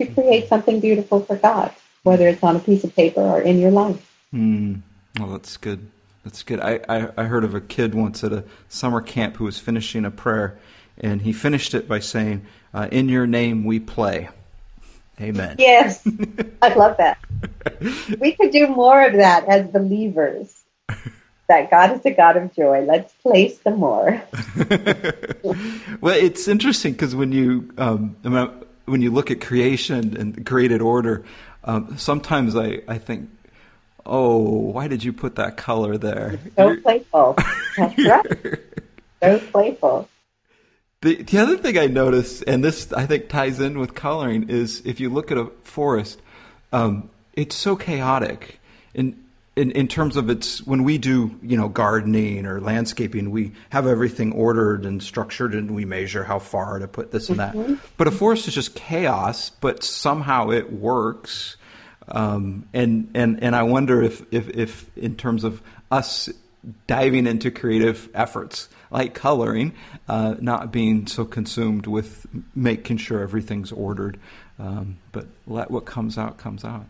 to 0.00 0.06
create 0.06 0.48
something 0.48 0.80
beautiful 0.80 1.20
for 1.20 1.36
God, 1.36 1.72
whether 2.02 2.28
it's 2.28 2.42
on 2.42 2.56
a 2.56 2.60
piece 2.60 2.84
of 2.84 2.94
paper 2.94 3.20
or 3.20 3.40
in 3.40 3.58
your 3.58 3.70
life. 3.70 4.12
Hmm. 4.30 4.76
Well, 5.18 5.30
that's 5.30 5.56
good. 5.56 5.90
That's 6.24 6.42
good. 6.42 6.60
I, 6.60 6.80
I, 6.88 7.08
I 7.16 7.24
heard 7.24 7.44
of 7.44 7.54
a 7.54 7.60
kid 7.60 7.94
once 7.94 8.22
at 8.24 8.32
a 8.32 8.44
summer 8.68 9.00
camp 9.00 9.36
who 9.36 9.44
was 9.44 9.58
finishing 9.58 10.04
a 10.04 10.10
prayer, 10.10 10.58
and 10.98 11.22
he 11.22 11.32
finished 11.32 11.72
it 11.74 11.88
by 11.88 12.00
saying, 12.00 12.44
uh, 12.74 12.88
"In 12.90 13.08
Your 13.08 13.26
name 13.26 13.64
we 13.64 13.78
play." 13.80 14.28
Amen. 15.20 15.56
Yes, 15.58 16.06
I 16.62 16.74
love 16.74 16.96
that. 16.98 17.18
We 18.20 18.32
could 18.32 18.52
do 18.52 18.68
more 18.68 19.04
of 19.04 19.14
that 19.14 19.46
as 19.48 19.66
believers. 19.66 20.62
That 21.48 21.70
God 21.70 21.92
is 21.92 22.04
a 22.06 22.10
God 22.12 22.36
of 22.36 22.54
joy. 22.54 22.80
Let's 22.82 23.12
play 23.14 23.50
some 23.50 23.78
more. 23.78 24.22
well, 26.00 26.16
it's 26.16 26.48
interesting 26.48 26.92
because 26.92 27.14
when 27.14 27.32
you 27.32 27.72
um, 27.76 28.16
when 28.86 29.02
you 29.02 29.10
look 29.10 29.30
at 29.30 29.40
creation 29.40 30.16
and 30.16 30.46
created 30.46 30.80
order, 30.80 31.24
um, 31.64 31.98
sometimes 31.98 32.56
I, 32.56 32.82
I 32.88 32.98
think, 32.98 33.28
oh, 34.04 34.38
why 34.38 34.88
did 34.88 35.04
you 35.04 35.12
put 35.12 35.36
that 35.36 35.56
color 35.56 35.98
there? 35.98 36.38
So 36.56 36.68
You're- 36.68 36.80
playful. 36.80 37.36
That's 37.76 37.98
right. 38.06 38.58
So 39.22 39.38
playful. 39.50 40.08
The 41.02 41.22
the 41.22 41.38
other 41.38 41.58
thing 41.58 41.76
I 41.76 41.86
noticed, 41.86 42.44
and 42.46 42.64
this 42.64 42.90
I 42.92 43.06
think 43.06 43.28
ties 43.28 43.60
in 43.60 43.78
with 43.78 43.94
coloring, 43.94 44.48
is 44.48 44.80
if 44.86 44.98
you 44.98 45.10
look 45.10 45.30
at 45.30 45.36
a 45.36 45.46
forest, 45.62 46.20
um, 46.72 47.10
it's 47.34 47.54
so 47.54 47.76
chaotic. 47.76 48.60
In, 48.94 49.22
in 49.56 49.72
in 49.72 49.88
terms 49.88 50.16
of 50.16 50.30
its 50.30 50.66
when 50.66 50.84
we 50.84 50.96
do 50.96 51.38
you 51.42 51.58
know 51.58 51.68
gardening 51.68 52.46
or 52.46 52.62
landscaping, 52.62 53.30
we 53.30 53.52
have 53.70 53.86
everything 53.86 54.32
ordered 54.32 54.86
and 54.86 55.02
structured, 55.02 55.54
and 55.54 55.74
we 55.74 55.84
measure 55.84 56.24
how 56.24 56.38
far 56.38 56.78
to 56.78 56.88
put 56.88 57.10
this 57.10 57.28
and 57.28 57.40
that. 57.40 57.54
But 57.98 58.08
a 58.08 58.10
forest 58.10 58.48
is 58.48 58.54
just 58.54 58.74
chaos, 58.74 59.50
but 59.50 59.84
somehow 59.84 60.48
it 60.50 60.72
works. 60.72 61.58
Um, 62.08 62.68
and 62.72 63.10
and 63.14 63.42
and 63.42 63.54
I 63.54 63.64
wonder 63.64 64.02
if, 64.02 64.22
if 64.32 64.48
if 64.48 64.96
in 64.96 65.16
terms 65.16 65.44
of 65.44 65.60
us 65.90 66.30
diving 66.86 67.26
into 67.26 67.50
creative 67.50 68.08
efforts 68.14 68.68
like 68.90 69.14
coloring, 69.14 69.72
uh, 70.08 70.36
not 70.40 70.72
being 70.72 71.06
so 71.06 71.24
consumed 71.24 71.86
with 71.86 72.26
making 72.54 72.98
sure 72.98 73.20
everything's 73.20 73.72
ordered, 73.72 74.18
um, 74.58 74.98
but 75.12 75.26
let 75.46 75.70
what 75.70 75.84
comes 75.84 76.16
out 76.18 76.38
comes 76.38 76.64
out. 76.64 76.86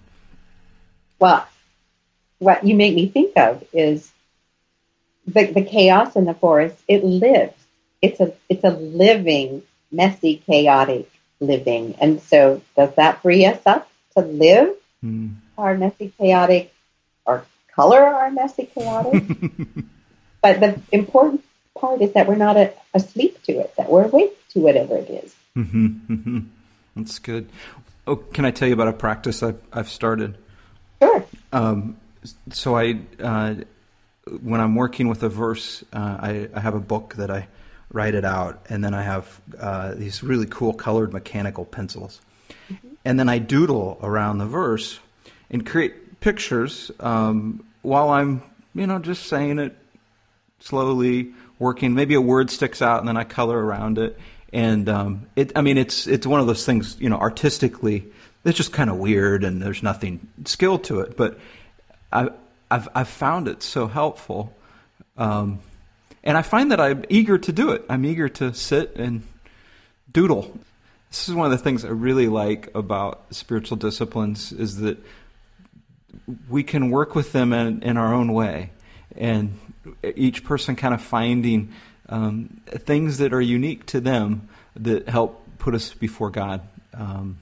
Well, 1.19 1.47
what 2.39 2.65
you 2.65 2.75
make 2.75 2.95
me 2.95 3.09
think 3.09 3.37
of 3.37 3.65
is 3.73 4.11
the, 5.27 5.47
the 5.47 5.65
chaos 5.65 6.17
in 6.17 6.25
the 6.25 6.35
forest. 6.35 6.77
It 6.87 7.05
lives. 7.05 7.55
It's 8.03 8.21
a 8.21 8.33
it's 8.49 8.65
a 8.65 8.71
living, 8.71 9.63
messy, 9.91 10.43
chaotic 10.47 11.11
living, 11.41 11.95
and 12.01 12.21
so 12.21 12.63
does 12.77 12.95
that 12.97 13.23
free 13.23 13.47
us 13.47 13.61
up 13.67 13.89
to 14.17 14.23
live 14.23 14.75
mm. 15.05 15.35
our 15.57 15.77
messy, 15.77 16.13
chaotic, 16.19 16.73
or 17.25 17.45
color 17.75 18.01
our 18.01 18.31
messy, 18.31 18.67
chaotic? 18.67 19.25
but 20.43 20.61
the 20.61 20.81
important 20.93 21.43
part 21.79 22.03
is 22.03 22.13
that 22.13 22.27
we're 22.27 22.37
not 22.37 22.57
a, 22.57 22.73
asleep 22.95 23.43
to 23.45 23.53
it; 23.61 23.75
that 23.77 23.91
we're 23.91 24.05
awake 24.05 24.37
to 24.51 24.61
whatever 24.61 24.97
it 24.97 25.11
is. 25.11 25.35
Mm-hmm, 25.57 25.87
mm-hmm. 26.13 26.39
That's 26.97 27.19
good. 27.19 27.49
Oh, 28.07 28.17
can 28.17 28.45
I 28.45 28.51
tell 28.51 28.69
you 28.69 28.75
about 28.75 28.89
a 28.89 28.93
practice 28.93 29.43
I've, 29.43 29.61
I've 29.73 29.89
started? 29.89 30.39
Sure. 31.03 31.25
Um, 31.53 31.97
so 32.53 32.77
I, 32.77 33.01
uh, 33.21 33.57
when 34.43 34.61
I'm 34.61 34.75
working 34.75 35.09
with 35.09 35.23
a 35.23 35.29
verse, 35.29 35.85
uh, 35.93 36.17
I, 36.21 36.49
I, 36.55 36.61
have 36.61 36.75
a 36.75 36.81
book 36.81 37.15
that 37.17 37.31
I 37.31 37.49
write 37.93 38.15
it 38.15 38.25
out, 38.25 38.65
and 38.69 38.83
then 38.83 38.95
I 38.95 39.03
have 39.03 39.41
uh, 39.59 39.95
these 39.95 40.23
really 40.23 40.47
cool 40.47 40.73
colored 40.73 41.13
mechanical 41.13 41.65
pencils, 41.65 42.21
mm-hmm. 42.71 42.89
and 43.05 43.19
then 43.19 43.29
I 43.29 43.39
doodle 43.39 43.99
around 44.03 44.39
the 44.39 44.47
verse 44.47 44.99
and 45.51 45.67
create 45.67 46.21
pictures 46.21 46.91
um, 47.01 47.65
while 47.83 48.11
I'm, 48.11 48.43
you 48.75 48.87
know, 48.87 48.99
just 48.99 49.27
saying 49.27 49.59
it 49.59 49.77
slowly, 50.61 51.33
working. 51.59 51.95
Maybe 51.95 52.15
a 52.15 52.21
word 52.21 52.51
sticks 52.51 52.83
out, 52.83 53.01
and 53.01 53.09
then 53.09 53.17
I 53.17 53.25
color 53.25 53.59
around 53.59 53.99
it. 53.99 54.19
And 54.53 54.89
um, 54.89 55.27
it, 55.37 55.53
I 55.57 55.61
mean, 55.61 55.79
it's 55.79 56.07
it's 56.07 56.27
one 56.27 56.41
of 56.41 56.47
those 56.47 56.65
things, 56.65 56.97
you 57.01 57.09
know, 57.09 57.19
artistically 57.19 58.11
it's 58.47 58.57
just 58.57 58.73
kind 58.73 58.89
of 58.89 58.97
weird 58.97 59.43
and 59.43 59.61
there's 59.61 59.83
nothing 59.83 60.29
skill 60.45 60.79
to 60.79 61.01
it. 61.01 61.17
But 61.17 61.39
I, 62.13 62.31
I've, 62.71 62.89
I've 62.95 63.09
found 63.09 63.49
it 63.49 63.63
so 63.63 63.89
helpful. 63.89 64.57
Um, 65.17 65.61
and 66.23 66.39
I 66.39 66.43
find 66.43 66.71
that 66.71 66.81
I'm 66.81 67.05
eager 67.09 67.39
to 67.39 67.53
do 67.53 67.73
it. 67.73 67.85
I'm 67.89 68.05
eager 68.05 68.29
to 68.29 68.55
sit 68.55 68.95
and 68.97 69.27
doodle. 70.13 70.57
This 71.11 71.29
is 71.29 71.35
one 71.35 71.47
of 71.47 71.59
the 71.59 71.63
things 71.63 71.85
I 71.85 71.89
really 71.89 72.29
like 72.29 72.73
about 72.75 73.25
spiritual 73.35 73.79
disciplines 73.79 74.53
is 74.53 74.77
that 74.77 74.99
we 76.49 76.63
can 76.63 76.91
work 76.91 77.17
with 77.17 77.33
them 77.33 77.53
in, 77.53 77.83
in 77.83 77.97
our 77.97 78.15
own 78.15 78.33
way. 78.33 78.71
And 79.17 79.59
each 80.03 80.45
person 80.45 80.77
kind 80.77 80.95
of 80.95 81.01
finding 81.01 81.73
um, 82.09 82.61
things 82.69 83.19
that 83.19 83.33
are 83.33 83.41
unique 83.41 83.87
to 83.87 84.01
them 84.01 84.49
that 84.75 85.09
help 85.09 85.43
put 85.59 85.75
us 85.75 85.95
before 85.95 86.31
God. 86.31 86.61
Um, 86.95 87.39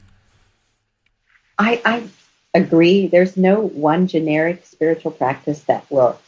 I, 1.58 1.80
I 1.84 2.08
agree. 2.54 3.06
There's 3.06 3.36
no 3.36 3.60
one 3.60 4.06
generic 4.06 4.64
spiritual 4.64 5.10
practice 5.10 5.60
that 5.64 5.90
will 5.90 6.18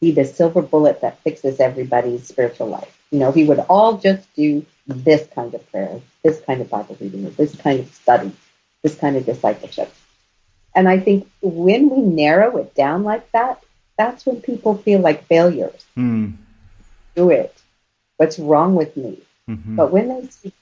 be 0.00 0.10
the 0.10 0.24
silver 0.24 0.62
bullet 0.62 1.00
that 1.00 1.20
fixes 1.20 1.60
everybody's 1.60 2.26
spiritual 2.26 2.68
life. 2.68 2.98
You 3.10 3.20
know, 3.20 3.30
we 3.30 3.44
would 3.44 3.60
all 3.60 3.98
just 3.98 4.32
do 4.34 4.64
this 4.86 5.26
kind 5.34 5.54
of 5.54 5.70
prayer, 5.70 6.00
this 6.22 6.40
kind 6.40 6.60
of 6.60 6.68
Bible 6.68 6.96
reading, 7.00 7.30
this 7.32 7.54
kind 7.54 7.80
of 7.80 7.92
study, 7.94 8.32
this 8.82 8.96
kind 8.96 9.16
of 9.16 9.24
discipleship. 9.24 9.92
And 10.74 10.88
I 10.88 10.98
think 10.98 11.30
when 11.40 11.90
we 11.90 12.02
narrow 12.02 12.56
it 12.56 12.74
down 12.74 13.04
like 13.04 13.30
that, 13.32 13.62
that's 14.02 14.26
when 14.26 14.40
people 14.40 14.76
feel 14.76 15.00
like 15.00 15.26
failures. 15.26 15.84
Mm. 15.96 16.34
Do 17.14 17.30
it. 17.30 17.54
What's 18.16 18.38
wrong 18.38 18.74
with 18.74 18.96
me? 18.96 19.22
Mm-hmm. 19.48 19.76
But 19.76 19.92
when 19.92 20.08
they 20.08 20.26
see 20.28 20.52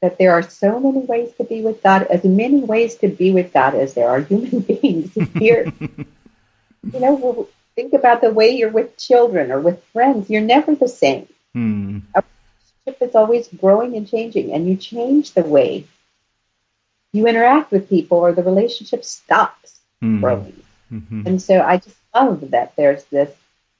that 0.00 0.18
there 0.18 0.32
are 0.32 0.42
so 0.42 0.80
many 0.80 1.06
ways 1.06 1.32
to 1.38 1.44
be 1.44 1.62
with 1.62 1.82
God, 1.82 2.02
as 2.02 2.24
many 2.24 2.60
ways 2.60 2.96
to 2.96 3.08
be 3.08 3.30
with 3.30 3.52
God 3.52 3.74
as 3.74 3.94
there 3.94 4.10
are 4.10 4.20
human 4.20 4.60
beings 4.70 5.12
here. 5.38 5.72
you 6.92 7.00
know, 7.00 7.48
think 7.76 7.92
about 7.92 8.20
the 8.20 8.30
way 8.30 8.50
you're 8.50 8.76
with 8.78 8.96
children 8.96 9.52
or 9.52 9.60
with 9.60 9.82
friends. 9.92 10.28
You're 10.28 10.42
never 10.42 10.74
the 10.74 10.88
same. 10.88 11.28
Hmm. 11.54 11.98
A 12.14 12.24
relationship 12.84 13.08
is 13.08 13.14
always 13.14 13.48
growing 13.48 13.96
and 13.96 14.08
changing, 14.08 14.52
and 14.52 14.68
you 14.68 14.76
change 14.76 15.32
the 15.32 15.44
way 15.44 15.86
you 17.12 17.26
interact 17.26 17.70
with 17.70 17.90
people, 17.90 18.18
or 18.18 18.32
the 18.32 18.42
relationship 18.42 19.04
stops 19.04 19.78
hmm. 20.00 20.20
growing. 20.20 20.62
Mm-hmm. 20.90 21.26
And 21.26 21.40
so 21.40 21.60
I 21.60 21.76
just 21.76 21.96
love 22.14 22.50
that 22.50 22.74
there's 22.76 23.04
this. 23.04 23.30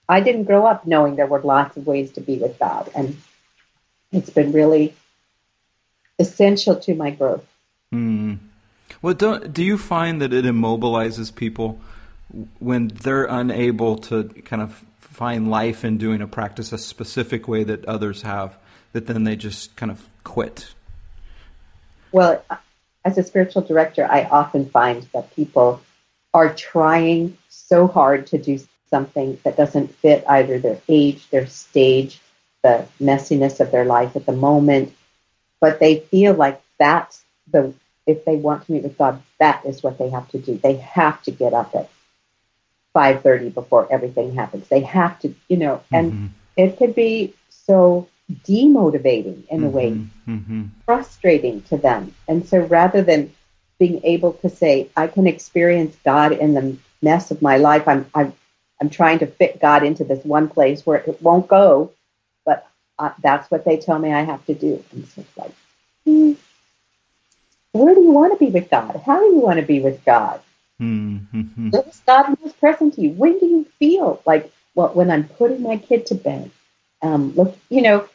I 0.09 0.21
didn't 0.21 0.45
grow 0.45 0.67
up 0.67 0.87
knowing 0.87 1.17
there 1.17 1.27
were 1.27 1.41
lots 1.41 1.77
of 1.77 1.87
ways 1.87 2.13
to 2.13 2.21
be 2.21 2.37
with 2.37 2.59
God, 2.59 2.91
and 2.95 3.17
it's 4.11 4.31
been 4.31 4.53
really 4.53 4.95
essential 6.19 6.77
to 6.77 6.95
my 6.95 7.11
growth. 7.11 7.47
Mm. 7.93 8.39
Well, 9.01 9.15
don't, 9.15 9.53
do 9.53 9.65
you 9.65 9.79
find 9.79 10.21
that 10.21 10.33
it 10.33 10.45
immobilizes 10.45 11.35
people 11.35 11.81
when 12.59 12.89
they're 12.89 13.25
unable 13.25 13.97
to 13.99 14.25
kind 14.45 14.63
of 14.63 14.85
find 14.99 15.51
life 15.51 15.85
in 15.85 15.99
doing 15.99 16.23
a 16.23 16.27
practice 16.27 16.73
a 16.73 16.79
specific 16.79 17.47
way 17.47 17.65
that 17.65 17.85
others 17.85 18.23
have, 18.23 18.57
that 18.93 19.07
then 19.07 19.25
they 19.25 19.37
just 19.37 19.77
kind 19.77 19.91
of 19.91 20.09
quit? 20.25 20.75
Well, 22.11 22.45
as 23.05 23.19
a 23.19 23.23
spiritual 23.23 23.63
director, 23.63 24.07
I 24.11 24.25
often 24.25 24.69
find 24.69 25.03
that 25.13 25.35
people 25.35 25.83
are 26.35 26.53
trying 26.55 27.37
so 27.67 27.87
hard 27.87 28.27
to 28.29 28.39
do 28.39 28.59
something 28.91 29.39
that 29.45 29.57
doesn't 29.57 29.95
fit 29.97 30.25
either 30.29 30.59
their 30.59 30.81
age, 30.89 31.29
their 31.31 31.47
stage, 31.47 32.21
the 32.63 32.87
messiness 33.01 33.61
of 33.61 33.71
their 33.71 33.85
life 33.85 34.15
at 34.17 34.27
the 34.27 34.33
moment, 34.33 34.95
but 35.61 35.81
they 35.81 36.01
feel 36.01 36.35
like 36.35 36.61
that's 36.79 37.23
the 37.51 37.73
if 38.07 38.25
they 38.25 38.37
want 38.37 38.67
to 38.67 38.73
meet 38.73 38.83
with 38.83 38.99
God, 38.99 39.23
that 39.39 39.65
is 39.65 39.83
what 39.83 39.97
they 39.97 40.11
have 40.11 40.29
to 40.31 40.39
do. 40.39 40.59
They 40.59 40.75
have 40.77 41.23
to 41.23 41.31
get 41.31 41.55
up 41.55 41.75
at 41.75 41.89
five 42.93 43.23
thirty 43.23 43.49
before 43.49 43.91
everything 43.91 44.35
happens. 44.35 44.69
They 44.69 44.81
have 44.81 45.19
to, 45.21 45.35
you 45.49 45.57
know, 45.57 45.83
and 45.93 46.13
mm-hmm. 46.13 46.27
it 46.57 46.77
could 46.79 46.95
be 46.95 47.35
so 47.49 48.09
demotivating 48.45 49.47
in 49.49 49.61
mm-hmm. 49.61 49.65
a 49.65 49.69
way, 49.69 49.91
mm-hmm. 50.27 50.65
frustrating 50.85 51.63
to 51.63 51.77
them. 51.77 52.15
And 52.29 52.47
so 52.47 52.59
rather 52.59 53.03
than 53.03 53.33
being 53.79 54.01
able 54.05 54.35
to 54.35 54.49
say, 54.49 54.89
I 54.97 55.07
can 55.07 55.27
experience 55.27 55.97
God 56.05 56.33
in 56.33 56.55
the 56.55 56.77
mess 57.03 57.31
of 57.31 57.43
my 57.43 57.57
life, 57.57 57.87
I'm 57.89 58.07
I'm 58.15 58.33
I'm 58.81 58.91
trying 58.91 59.19
to 59.21 59.27
fit 59.27 59.61
God 59.61 59.85
into 59.85 60.05
this 60.05 60.25
one 60.25 60.49
place 60.49 60.85
where 60.85 60.99
it 60.99 61.23
won't 61.23 61.49
go, 61.49 61.93
but 62.45 62.69
uh, 62.99 63.13
that's 63.23 63.51
what 63.51 63.65
they 63.65 63.77
tell 63.77 63.99
me 63.99 64.13
I 64.13 64.23
have 64.23 64.45
to 64.47 64.55
do. 64.55 64.83
And 64.93 65.07
so 65.07 65.21
it's 65.21 65.37
like, 65.37 65.53
hmm, 66.05 66.33
where 67.73 67.95
do 67.95 68.03
you 68.03 68.11
want 68.11 68.33
to 68.33 68.45
be 68.45 68.51
with 68.51 68.71
God? 68.71 69.01
How 69.07 69.21
do 69.21 69.27
you 69.27 69.41
want 69.41 69.61
to 69.61 69.67
be 69.67 69.81
with 69.81 70.05
God? 70.05 70.41
Mm-hmm. 70.81 71.71
Is 71.75 72.03
God 72.07 72.37
most 72.43 72.59
present 72.59 72.95
to 72.95 73.03
you? 73.03 73.11
When 73.11 73.39
do 73.39 73.47
you 73.47 73.67
feel 73.79 74.21
like, 74.27 74.53
well, 74.75 74.89
when 74.89 75.11
I'm 75.11 75.29
putting 75.29 75.63
my 75.63 75.77
kid 75.77 76.07
to 76.07 76.15
bed? 76.15 76.51
Um, 77.03 77.35
look, 77.35 77.57
you 77.69 77.83
know, 77.83 78.09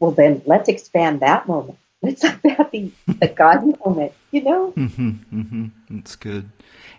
well, 0.00 0.12
then 0.12 0.42
let's 0.46 0.68
expand 0.68 1.20
that 1.20 1.48
moment. 1.48 1.78
Let's 2.04 2.22
have 2.22 2.42
that 2.42 2.70
be 2.70 2.92
the 3.06 3.28
God 3.28 3.64
moment, 3.86 4.12
you 4.30 4.42
know? 4.42 4.72
Mm-hmm, 4.76 5.40
mm-hmm. 5.40 5.66
That's 5.88 6.16
good. 6.16 6.50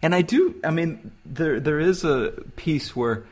And 0.06 0.14
I 0.14 0.22
do, 0.22 0.54
I 0.64 0.70
mean, 0.70 1.10
there 1.26 1.60
there 1.60 1.80
is 1.80 2.04
a 2.04 2.32
piece 2.58 2.96
where 2.96 3.24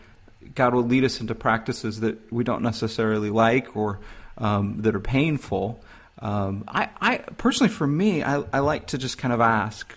God 0.55 0.73
will 0.73 0.81
lead 0.81 1.03
us 1.03 1.21
into 1.21 1.35
practices 1.35 1.99
that 1.99 2.33
we 2.33 2.43
don't 2.43 2.63
necessarily 2.63 3.29
like 3.29 3.77
or 3.77 3.99
um, 4.39 4.81
that 4.81 4.95
are 4.95 4.99
painful. 4.99 5.79
Um, 6.17 6.63
I, 6.67 6.89
I, 6.99 7.17
personally, 7.37 7.71
for 7.71 7.85
me, 7.85 8.23
I, 8.23 8.43
I 8.51 8.59
like 8.61 8.87
to 8.87 8.97
just 8.97 9.19
kind 9.19 9.31
of 9.31 9.39
ask, 9.39 9.95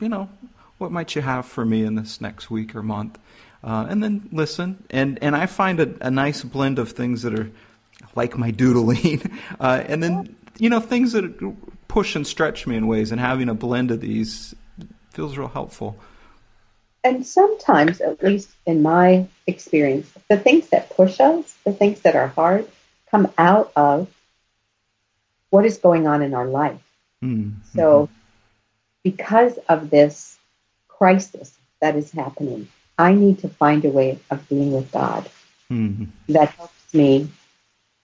you 0.00 0.08
know, 0.08 0.30
what 0.78 0.90
might 0.90 1.14
you 1.14 1.20
have 1.20 1.44
for 1.44 1.66
me 1.66 1.84
in 1.84 1.96
this 1.96 2.18
next 2.18 2.50
week 2.50 2.74
or 2.74 2.82
month, 2.82 3.18
uh, 3.62 3.84
and 3.90 4.02
then 4.02 4.26
listen. 4.32 4.82
And 4.88 5.18
and 5.20 5.36
I 5.36 5.44
find 5.44 5.80
a, 5.80 5.94
a, 6.00 6.10
nice 6.10 6.42
blend 6.42 6.78
of 6.78 6.92
things 6.92 7.20
that 7.24 7.38
are 7.38 7.50
like 8.14 8.38
my 8.38 8.52
doodling, 8.52 9.38
uh, 9.60 9.84
and 9.86 10.02
then 10.02 10.34
you 10.58 10.70
know 10.70 10.80
things 10.80 11.12
that 11.12 11.54
push 11.88 12.16
and 12.16 12.26
stretch 12.26 12.66
me 12.66 12.76
in 12.76 12.86
ways. 12.86 13.12
And 13.12 13.20
having 13.20 13.50
a 13.50 13.54
blend 13.54 13.90
of 13.90 14.00
these 14.00 14.54
feels 15.10 15.36
real 15.36 15.48
helpful 15.48 15.98
and 17.02 17.26
sometimes, 17.26 18.00
at 18.00 18.22
least 18.22 18.50
in 18.66 18.82
my 18.82 19.26
experience, 19.46 20.12
the 20.28 20.38
things 20.38 20.68
that 20.68 20.90
push 20.90 21.18
us, 21.20 21.56
the 21.64 21.72
things 21.72 22.00
that 22.02 22.14
are 22.14 22.28
hard, 22.28 22.68
come 23.10 23.32
out 23.38 23.72
of 23.74 24.08
what 25.48 25.64
is 25.64 25.78
going 25.78 26.06
on 26.06 26.22
in 26.22 26.34
our 26.34 26.46
life. 26.46 26.80
Mm-hmm. 27.24 27.56
So, 27.74 28.08
because 29.02 29.58
of 29.68 29.88
this 29.88 30.38
crisis 30.88 31.56
that 31.80 31.96
is 31.96 32.10
happening, 32.12 32.68
I 32.98 33.14
need 33.14 33.38
to 33.40 33.48
find 33.48 33.84
a 33.86 33.90
way 33.90 34.18
of 34.30 34.46
being 34.48 34.72
with 34.72 34.92
God 34.92 35.28
mm-hmm. 35.70 36.04
that 36.28 36.50
helps 36.50 36.94
me 36.94 37.30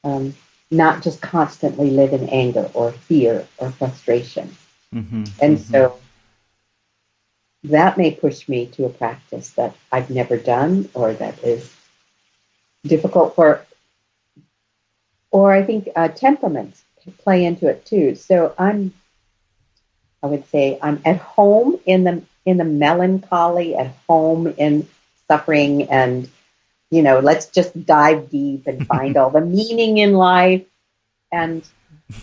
um, 0.05 0.35
not 0.71 1.03
just 1.03 1.21
constantly 1.21 1.91
live 1.91 2.15
in 2.15 2.31
anger 2.31 2.71
or 2.73 2.93
fear 2.93 3.47
or 3.59 3.71
frustration. 3.73 4.57
Mm-hmm. 4.95 5.25
And 5.43 5.59
mm-hmm. 5.59 5.71
so 5.71 5.99
that 7.67 7.99
may 7.99 8.13
push 8.13 8.49
me 8.49 8.67
to 8.67 8.85
a 8.85 8.89
practice 8.89 9.51
that 9.51 9.75
I've 9.91 10.11
never 10.11 10.37
done 10.37 10.89
or 10.95 11.13
that 11.15 11.43
is 11.43 11.73
difficult 12.87 13.35
for, 13.35 13.65
or 15.31 15.53
I 15.53 15.63
think 15.63 15.89
uh, 15.97 16.09
temperaments 16.09 16.85
play 17.19 17.45
into 17.45 17.69
it 17.69 17.85
too. 17.85 18.15
So 18.15 18.55
I'm, 18.59 18.95
I 20.23 20.27
would 20.27 20.49
say 20.49 20.79
I'm 20.83 21.01
at 21.05 21.19
home 21.19 21.79
in 21.85 22.05
the 22.05 22.23
in 22.45 22.59
the 22.59 22.65
melancholy, 22.65 23.75
at 23.75 23.93
home 24.09 24.47
in 24.57 24.87
suffering, 25.27 25.91
and 25.91 26.31
you 26.91 27.03
know, 27.03 27.19
let's 27.19 27.47
just 27.47 27.85
dive 27.85 28.31
deep 28.31 28.69
and 28.69 28.87
find 28.93 29.17
all 29.17 29.31
the 29.31 29.41
meaning 29.41 29.99
in 29.99 30.15
life, 30.15 30.65
and 31.33 31.65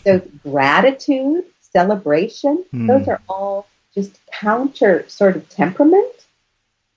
so 0.06 0.22
gratitude, 0.44 1.44
celebration, 1.60 2.64
hmm. 2.72 2.88
those 2.88 3.08
are 3.08 3.22
all 3.28 3.68
just 3.96 4.20
counter 4.32 5.06
sort 5.08 5.36
of 5.36 5.48
temperament, 5.50 6.12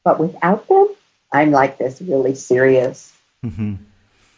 but 0.04 0.18
without 0.18 0.66
them, 0.68 0.88
I'm 1.32 1.50
like 1.50 1.78
this 1.78 2.00
really 2.00 2.34
serious, 2.34 3.12
mm-hmm. 3.44 3.74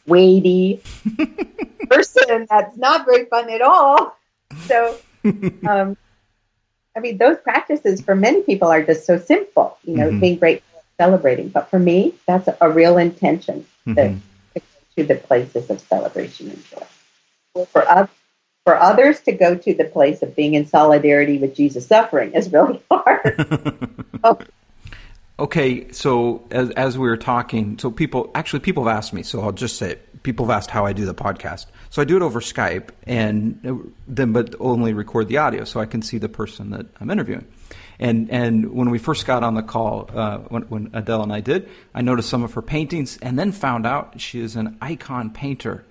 weighty 0.07 0.83
person 1.91 2.47
that's 2.49 2.77
not 2.77 3.05
very 3.05 3.27
fun 3.27 3.51
at 3.51 3.63
all. 3.63 4.17
So, 4.67 4.97
um, 5.25 5.97
I 6.97 7.01
mean, 7.01 7.19
those 7.19 7.39
practices 7.39 8.01
for 8.01 8.17
many 8.17 8.43
people 8.43 8.69
are 8.69 8.83
just 8.83 9.07
so 9.07 9.19
simple, 9.19 9.79
you 9.85 9.97
know, 9.97 10.09
mm-hmm. 10.09 10.21
being 10.21 10.39
grateful, 10.39 10.83
celebrating. 10.99 11.49
But 11.49 11.71
for 11.71 11.79
me, 11.79 12.15
that's 12.27 12.49
a, 12.61 12.71
real 12.71 12.99
intention 12.99 13.67
mm-hmm. 13.87 13.95
to, 14.55 14.61
to, 14.61 14.67
to 14.97 15.05
the 15.05 15.15
places 15.15 15.71
of 15.71 15.81
celebration 15.81 16.51
and 16.51 16.65
joy. 16.65 16.87
Well, 17.55 17.67
for 17.67 17.89
us, 17.89 18.09
for 18.69 18.79
others 18.79 19.19
to 19.23 19.33
go 19.33 19.55
to 19.55 19.73
the 19.73 19.85
place 19.87 20.21
of 20.21 20.37
being 20.37 20.53
in 20.53 20.67
solidarity 20.67 21.39
with 21.39 21.57
Jesus' 21.57 21.87
suffering 21.87 22.35
is 22.35 22.53
really 22.53 22.83
hard. 22.91 23.91
Okay, 25.41 25.93
so 25.93 26.45
as 26.51 26.71
as 26.71 26.99
we 26.99 27.07
were 27.07 27.17
talking, 27.17 27.79
so 27.79 27.93
people 27.93 28.29
actually 28.35 28.59
people 28.59 28.85
have 28.85 28.97
asked 28.97 29.13
me, 29.13 29.23
so 29.23 29.41
I'll 29.41 29.53
just 29.53 29.77
say 29.77 29.93
it. 29.93 30.23
People 30.25 30.47
have 30.47 30.57
asked 30.57 30.69
how 30.69 30.85
I 30.85 30.93
do 30.93 31.07
the 31.07 31.15
podcast. 31.15 31.67
So 31.91 32.03
I 32.03 32.05
do 32.05 32.17
it 32.17 32.23
over 32.23 32.41
Skype, 32.41 32.89
and 33.05 33.95
then 34.09 34.33
but 34.33 34.57
only 34.59 34.95
record 34.95 35.29
the 35.29 35.37
audio, 35.37 35.63
so 35.63 35.79
I 35.79 35.87
can 35.87 36.03
see 36.03 36.19
the 36.19 36.29
person 36.29 36.71
that 36.71 36.87
I'm 37.01 37.09
interviewing. 37.09 37.47
And 38.01 38.29
and 38.33 38.73
when 38.73 38.91
we 38.91 38.99
first 38.99 39.27
got 39.27 39.45
on 39.45 39.55
the 39.55 39.63
call, 39.63 40.11
uh, 40.13 40.39
when, 40.39 40.63
when 40.63 40.91
Adele 40.93 41.23
and 41.23 41.33
I 41.33 41.39
did, 41.39 41.69
I 41.95 42.03
noticed 42.03 42.29
some 42.29 42.43
of 42.43 42.55
her 42.55 42.63
paintings, 42.63 43.17
and 43.23 43.39
then 43.39 43.53
found 43.53 43.87
out 43.87 44.21
she 44.21 44.41
is 44.41 44.57
an 44.57 44.77
icon 44.83 45.31
painter. 45.31 45.85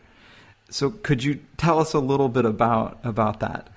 So 0.69 0.91
could 0.91 1.23
you 1.23 1.39
tell 1.55 1.79
us 1.79 1.93
a 1.93 1.99
little 1.99 2.29
bit 2.29 2.45
about 2.45 2.99
about 3.03 3.39
that? 3.39 3.69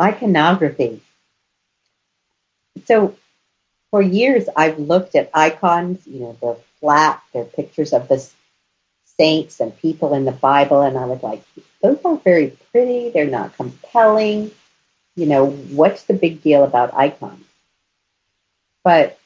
Iconography. 0.00 1.02
So 2.86 3.16
for 3.90 4.00
years 4.00 4.48
I've 4.56 4.78
looked 4.78 5.14
at 5.14 5.30
icons, 5.34 6.06
you 6.06 6.20
know, 6.20 6.36
they're 6.40 6.56
flat, 6.80 7.22
they're 7.32 7.44
pictures 7.44 7.92
of 7.92 8.08
the 8.08 8.26
saints 9.18 9.60
and 9.60 9.76
people 9.78 10.14
in 10.14 10.24
the 10.24 10.32
Bible, 10.32 10.80
and 10.80 10.96
I 10.96 11.04
was 11.04 11.22
like, 11.22 11.42
those 11.82 11.98
aren't 12.04 12.24
very 12.24 12.56
pretty, 12.70 13.10
they're 13.10 13.26
not 13.26 13.56
compelling. 13.56 14.50
You 15.16 15.26
know, 15.26 15.50
what's 15.50 16.04
the 16.04 16.14
big 16.14 16.42
deal 16.42 16.64
about 16.64 16.94
icons? 16.94 17.44
But 18.82 19.18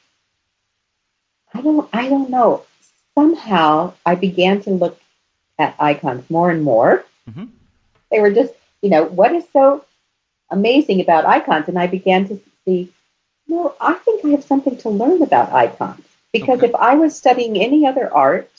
I 1.53 1.61
don't 1.61 1.87
I 1.93 2.09
don't 2.09 2.29
know. 2.29 2.65
Somehow 3.13 3.93
I 4.05 4.15
began 4.15 4.61
to 4.63 4.71
look 4.71 4.99
at 5.57 5.75
icons 5.79 6.29
more 6.29 6.51
and 6.51 6.63
more. 6.63 7.05
Mm-hmm. 7.29 7.45
They 8.11 8.19
were 8.19 8.31
just, 8.31 8.53
you 8.81 8.89
know, 8.89 9.03
what 9.03 9.33
is 9.33 9.45
so 9.51 9.85
amazing 10.49 11.01
about 11.01 11.25
icons? 11.25 11.67
And 11.67 11.79
I 11.79 11.87
began 11.87 12.27
to 12.27 12.41
see, 12.65 12.91
no, 13.47 13.75
I 13.79 13.93
think 13.93 14.25
I 14.25 14.29
have 14.29 14.43
something 14.43 14.77
to 14.77 14.89
learn 14.89 15.21
about 15.21 15.51
icons. 15.51 16.01
Because 16.31 16.57
okay. 16.57 16.67
if 16.67 16.75
I 16.75 16.95
was 16.95 17.15
studying 17.15 17.57
any 17.57 17.87
other 17.87 18.13
art, 18.13 18.51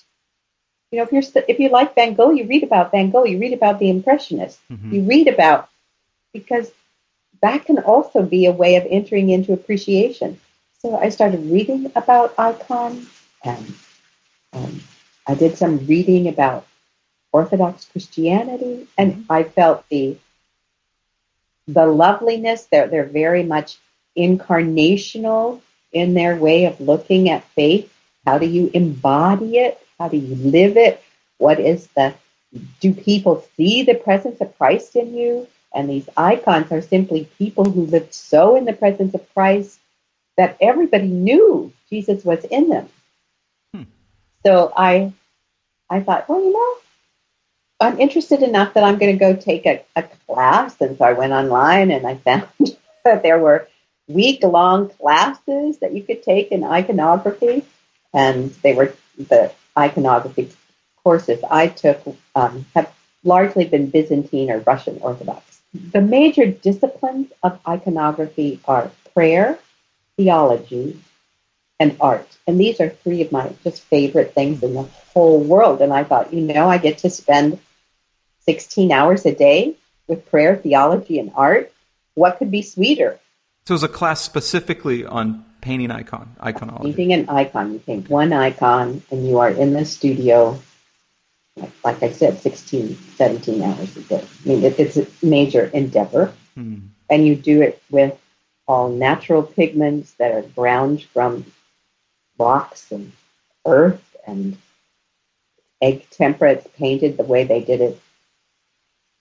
you 0.90 0.98
know, 0.98 1.04
if 1.04 1.12
you're 1.12 1.44
if 1.48 1.58
you 1.58 1.68
like 1.68 1.94
Van 1.94 2.14
Gogh, 2.14 2.30
you 2.30 2.46
read 2.46 2.62
about 2.62 2.90
Van 2.90 3.10
Gogh, 3.10 3.24
you 3.24 3.38
read 3.38 3.52
about 3.52 3.78
the 3.78 3.90
Impressionists, 3.90 4.60
mm-hmm. 4.70 4.94
you 4.94 5.02
read 5.02 5.28
about 5.28 5.68
because 6.32 6.70
that 7.42 7.64
can 7.66 7.78
also 7.78 8.22
be 8.22 8.46
a 8.46 8.52
way 8.52 8.76
of 8.76 8.86
entering 8.88 9.30
into 9.30 9.52
appreciation. 9.52 10.40
So 10.78 10.96
I 10.96 11.08
started 11.10 11.50
reading 11.50 11.92
about 11.96 12.34
icons, 12.38 13.08
and 13.44 13.74
um, 14.52 14.82
I 15.26 15.34
did 15.34 15.58
some 15.58 15.86
reading 15.86 16.28
about 16.28 16.66
Orthodox 17.36 17.84
Christianity, 17.92 18.88
and 18.96 19.12
mm-hmm. 19.12 19.32
I 19.32 19.42
felt 19.44 19.86
the 19.90 20.16
the 21.68 21.86
loveliness. 21.86 22.64
They're 22.70 22.88
they're 22.88 23.04
very 23.24 23.42
much 23.42 23.78
incarnational 24.16 25.60
in 25.92 26.14
their 26.14 26.36
way 26.36 26.64
of 26.64 26.80
looking 26.80 27.28
at 27.28 27.44
faith. 27.50 27.92
How 28.24 28.38
do 28.38 28.46
you 28.46 28.70
embody 28.72 29.58
it? 29.58 29.74
How 29.98 30.08
do 30.08 30.16
you 30.16 30.34
live 30.34 30.78
it? 30.78 31.02
What 31.36 31.60
is 31.60 31.88
the 31.88 32.14
do 32.80 32.94
people 32.94 33.44
see 33.56 33.82
the 33.82 34.00
presence 34.06 34.40
of 34.40 34.56
Christ 34.56 34.96
in 34.96 35.14
you? 35.14 35.46
And 35.74 35.90
these 35.90 36.08
icons 36.16 36.72
are 36.72 36.80
simply 36.80 37.28
people 37.36 37.64
who 37.70 37.82
lived 37.84 38.14
so 38.14 38.56
in 38.56 38.64
the 38.64 38.72
presence 38.72 39.12
of 39.14 39.34
Christ 39.34 39.78
that 40.38 40.56
everybody 40.60 41.08
knew 41.08 41.70
Jesus 41.90 42.24
was 42.24 42.42
in 42.44 42.70
them. 42.70 42.88
Hmm. 43.74 43.82
So 44.44 44.72
I 44.74 45.12
I 45.90 46.00
thought, 46.00 46.28
well, 46.28 46.42
you 46.42 46.52
know, 46.52 46.85
I'm 47.80 48.00
interested 48.00 48.42
enough 48.42 48.74
that 48.74 48.84
I'm 48.84 48.98
going 48.98 49.12
to 49.12 49.18
go 49.18 49.36
take 49.36 49.66
a, 49.66 49.84
a 49.94 50.02
class. 50.02 50.80
And 50.80 50.96
so 50.96 51.04
I 51.04 51.12
went 51.12 51.32
online 51.32 51.90
and 51.90 52.06
I 52.06 52.16
found 52.16 52.48
that 53.04 53.22
there 53.22 53.38
were 53.38 53.68
week 54.08 54.42
long 54.42 54.88
classes 54.90 55.78
that 55.78 55.92
you 55.92 56.02
could 56.02 56.22
take 56.22 56.52
in 56.52 56.64
iconography. 56.64 57.64
And 58.14 58.50
they 58.62 58.74
were 58.74 58.94
the 59.18 59.52
iconography 59.76 60.50
courses 61.02 61.40
I 61.50 61.68
took 61.68 62.02
um, 62.34 62.64
have 62.74 62.92
largely 63.24 63.66
been 63.66 63.90
Byzantine 63.90 64.50
or 64.50 64.60
Russian 64.60 64.98
Orthodox. 65.00 65.60
The 65.92 66.00
major 66.00 66.46
disciplines 66.46 67.30
of 67.42 67.60
iconography 67.66 68.60
are 68.64 68.90
prayer, 69.12 69.58
theology, 70.16 70.98
and 71.78 71.96
art. 72.00 72.26
And 72.46 72.58
these 72.58 72.80
are 72.80 72.88
three 72.88 73.22
of 73.22 73.32
my 73.32 73.52
just 73.64 73.82
favorite 73.82 74.34
things 74.34 74.62
in 74.62 74.74
the 74.74 74.82
whole 74.82 75.40
world. 75.40 75.80
And 75.80 75.92
I 75.92 76.04
thought, 76.04 76.32
you 76.32 76.40
know, 76.40 76.68
I 76.68 76.78
get 76.78 76.98
to 76.98 77.10
spend 77.10 77.58
16 78.46 78.92
hours 78.92 79.26
a 79.26 79.34
day 79.34 79.76
with 80.06 80.30
prayer, 80.30 80.56
theology, 80.56 81.18
and 81.18 81.32
art, 81.34 81.72
what 82.14 82.38
could 82.38 82.50
be 82.50 82.62
sweeter? 82.62 83.18
So 83.66 83.72
it 83.72 83.74
was 83.74 83.82
a 83.82 83.88
class 83.88 84.20
specifically 84.20 85.04
on 85.04 85.44
painting 85.60 85.90
icon, 85.90 86.36
iconology. 86.40 86.82
Painting 86.82 87.12
an 87.12 87.28
icon. 87.28 87.72
You 87.72 87.78
paint 87.80 88.08
one 88.08 88.32
icon 88.32 89.02
and 89.10 89.26
you 89.26 89.38
are 89.38 89.50
in 89.50 89.72
the 89.72 89.84
studio, 89.84 90.58
like, 91.56 91.72
like 91.84 92.02
I 92.02 92.12
said, 92.12 92.38
16, 92.38 92.96
17 93.16 93.62
hours 93.62 93.96
a 93.96 94.02
day. 94.02 94.24
I 94.24 94.48
mean, 94.48 94.64
it, 94.64 94.78
it's 94.78 94.96
a 94.96 95.06
major 95.22 95.64
endeavor. 95.64 96.32
Hmm. 96.54 96.76
And 97.10 97.26
you 97.26 97.34
do 97.36 97.62
it 97.62 97.82
with 97.90 98.16
all 98.68 98.88
natural 98.88 99.42
pigments 99.42 100.12
that 100.14 100.32
are 100.32 100.42
ground 100.42 101.02
from 101.02 101.44
rocks 102.38 102.90
and 102.92 103.12
earth 103.64 104.16
and 104.26 104.56
egg 105.80 106.08
tempera. 106.10 106.52
It's 106.52 106.68
painted 106.76 107.16
the 107.16 107.24
way 107.24 107.44
they 107.44 107.60
did 107.60 107.80
it 107.80 108.00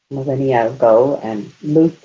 millennia 0.09 0.71
ago, 0.71 1.19
and 1.23 1.51
Luke, 1.61 1.97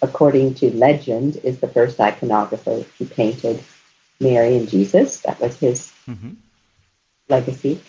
according 0.00 0.54
to 0.54 0.74
legend, 0.74 1.36
is 1.44 1.60
the 1.60 1.68
first 1.68 1.98
iconographer 1.98 2.84
who 2.98 3.04
painted 3.06 3.62
Mary 4.20 4.56
and 4.56 4.68
Jesus. 4.68 5.20
That 5.20 5.40
was 5.40 5.58
his 5.58 5.92
mm-hmm. 6.08 6.32
legacy. 7.28 7.80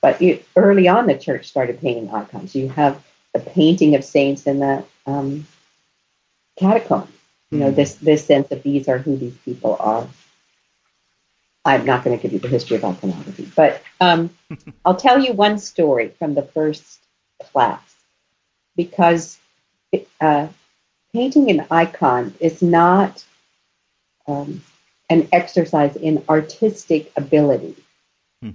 But 0.00 0.20
you, 0.22 0.40
early 0.56 0.88
on, 0.88 1.06
the 1.06 1.18
church 1.18 1.46
started 1.46 1.80
painting 1.80 2.10
icons. 2.10 2.54
You 2.54 2.68
have 2.70 3.02
the 3.32 3.40
painting 3.40 3.94
of 3.94 4.04
saints 4.04 4.46
in 4.46 4.60
the 4.60 4.84
um, 5.06 5.46
catacombs. 6.56 7.10
You 7.50 7.58
know, 7.58 7.66
mm-hmm. 7.66 7.76
this 7.76 7.94
this 7.94 8.26
sense 8.26 8.50
of 8.50 8.62
these 8.62 8.88
are 8.88 8.98
who 8.98 9.16
these 9.16 9.36
people 9.38 9.76
are. 9.80 10.06
I'm 11.74 11.84
not 11.84 12.04
going 12.04 12.16
to 12.16 12.22
give 12.22 12.32
you 12.32 12.38
the 12.38 12.48
history 12.48 12.76
of 12.76 12.84
iconography, 12.84 13.50
but 13.54 13.82
um, 14.00 14.30
I'll 14.84 14.96
tell 14.96 15.18
you 15.18 15.32
one 15.32 15.58
story 15.58 16.08
from 16.18 16.34
the 16.34 16.42
first 16.42 17.00
class 17.40 17.94
because 18.76 19.38
uh, 20.20 20.48
painting 21.12 21.50
an 21.50 21.66
icon 21.70 22.34
is 22.40 22.62
not 22.62 23.24
um, 24.26 24.62
an 25.10 25.28
exercise 25.32 25.96
in 25.96 26.24
artistic 26.28 27.12
ability. 27.16 27.76
Hmm. 28.42 28.50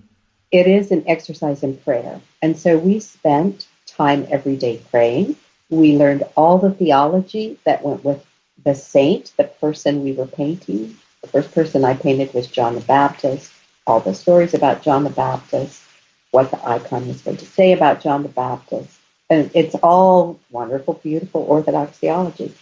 It 0.51 0.67
is 0.67 0.91
an 0.91 1.03
exercise 1.07 1.63
in 1.63 1.77
prayer. 1.77 2.21
And 2.41 2.57
so 2.57 2.77
we 2.77 2.99
spent 2.99 3.67
time 3.85 4.27
every 4.29 4.55
day 4.55 4.81
praying. 4.89 5.35
We 5.69 5.97
learned 5.97 6.23
all 6.35 6.57
the 6.57 6.71
theology 6.71 7.59
that 7.65 7.83
went 7.83 8.03
with 8.03 8.25
the 8.63 8.75
saint, 8.75 9.33
the 9.37 9.43
person 9.45 10.03
we 10.03 10.13
were 10.13 10.27
painting. 10.27 10.97
The 11.23 11.29
first 11.29 11.53
person 11.53 11.83
I 11.83 11.95
painted 11.95 12.33
was 12.33 12.47
John 12.47 12.75
the 12.75 12.81
Baptist, 12.81 13.51
all 13.87 13.99
the 13.99 14.13
stories 14.13 14.53
about 14.53 14.83
John 14.83 15.03
the 15.03 15.09
Baptist, 15.09 15.81
what 16.31 16.51
the 16.51 16.67
icon 16.67 17.07
was 17.07 17.21
going 17.21 17.37
to 17.37 17.45
say 17.45 17.73
about 17.73 18.01
John 18.01 18.23
the 18.23 18.29
Baptist. 18.29 18.99
And 19.29 19.49
it's 19.55 19.75
all 19.75 20.39
wonderful, 20.51 20.95
beautiful 20.95 21.41
Orthodox 21.41 21.97
theology. 21.97 22.53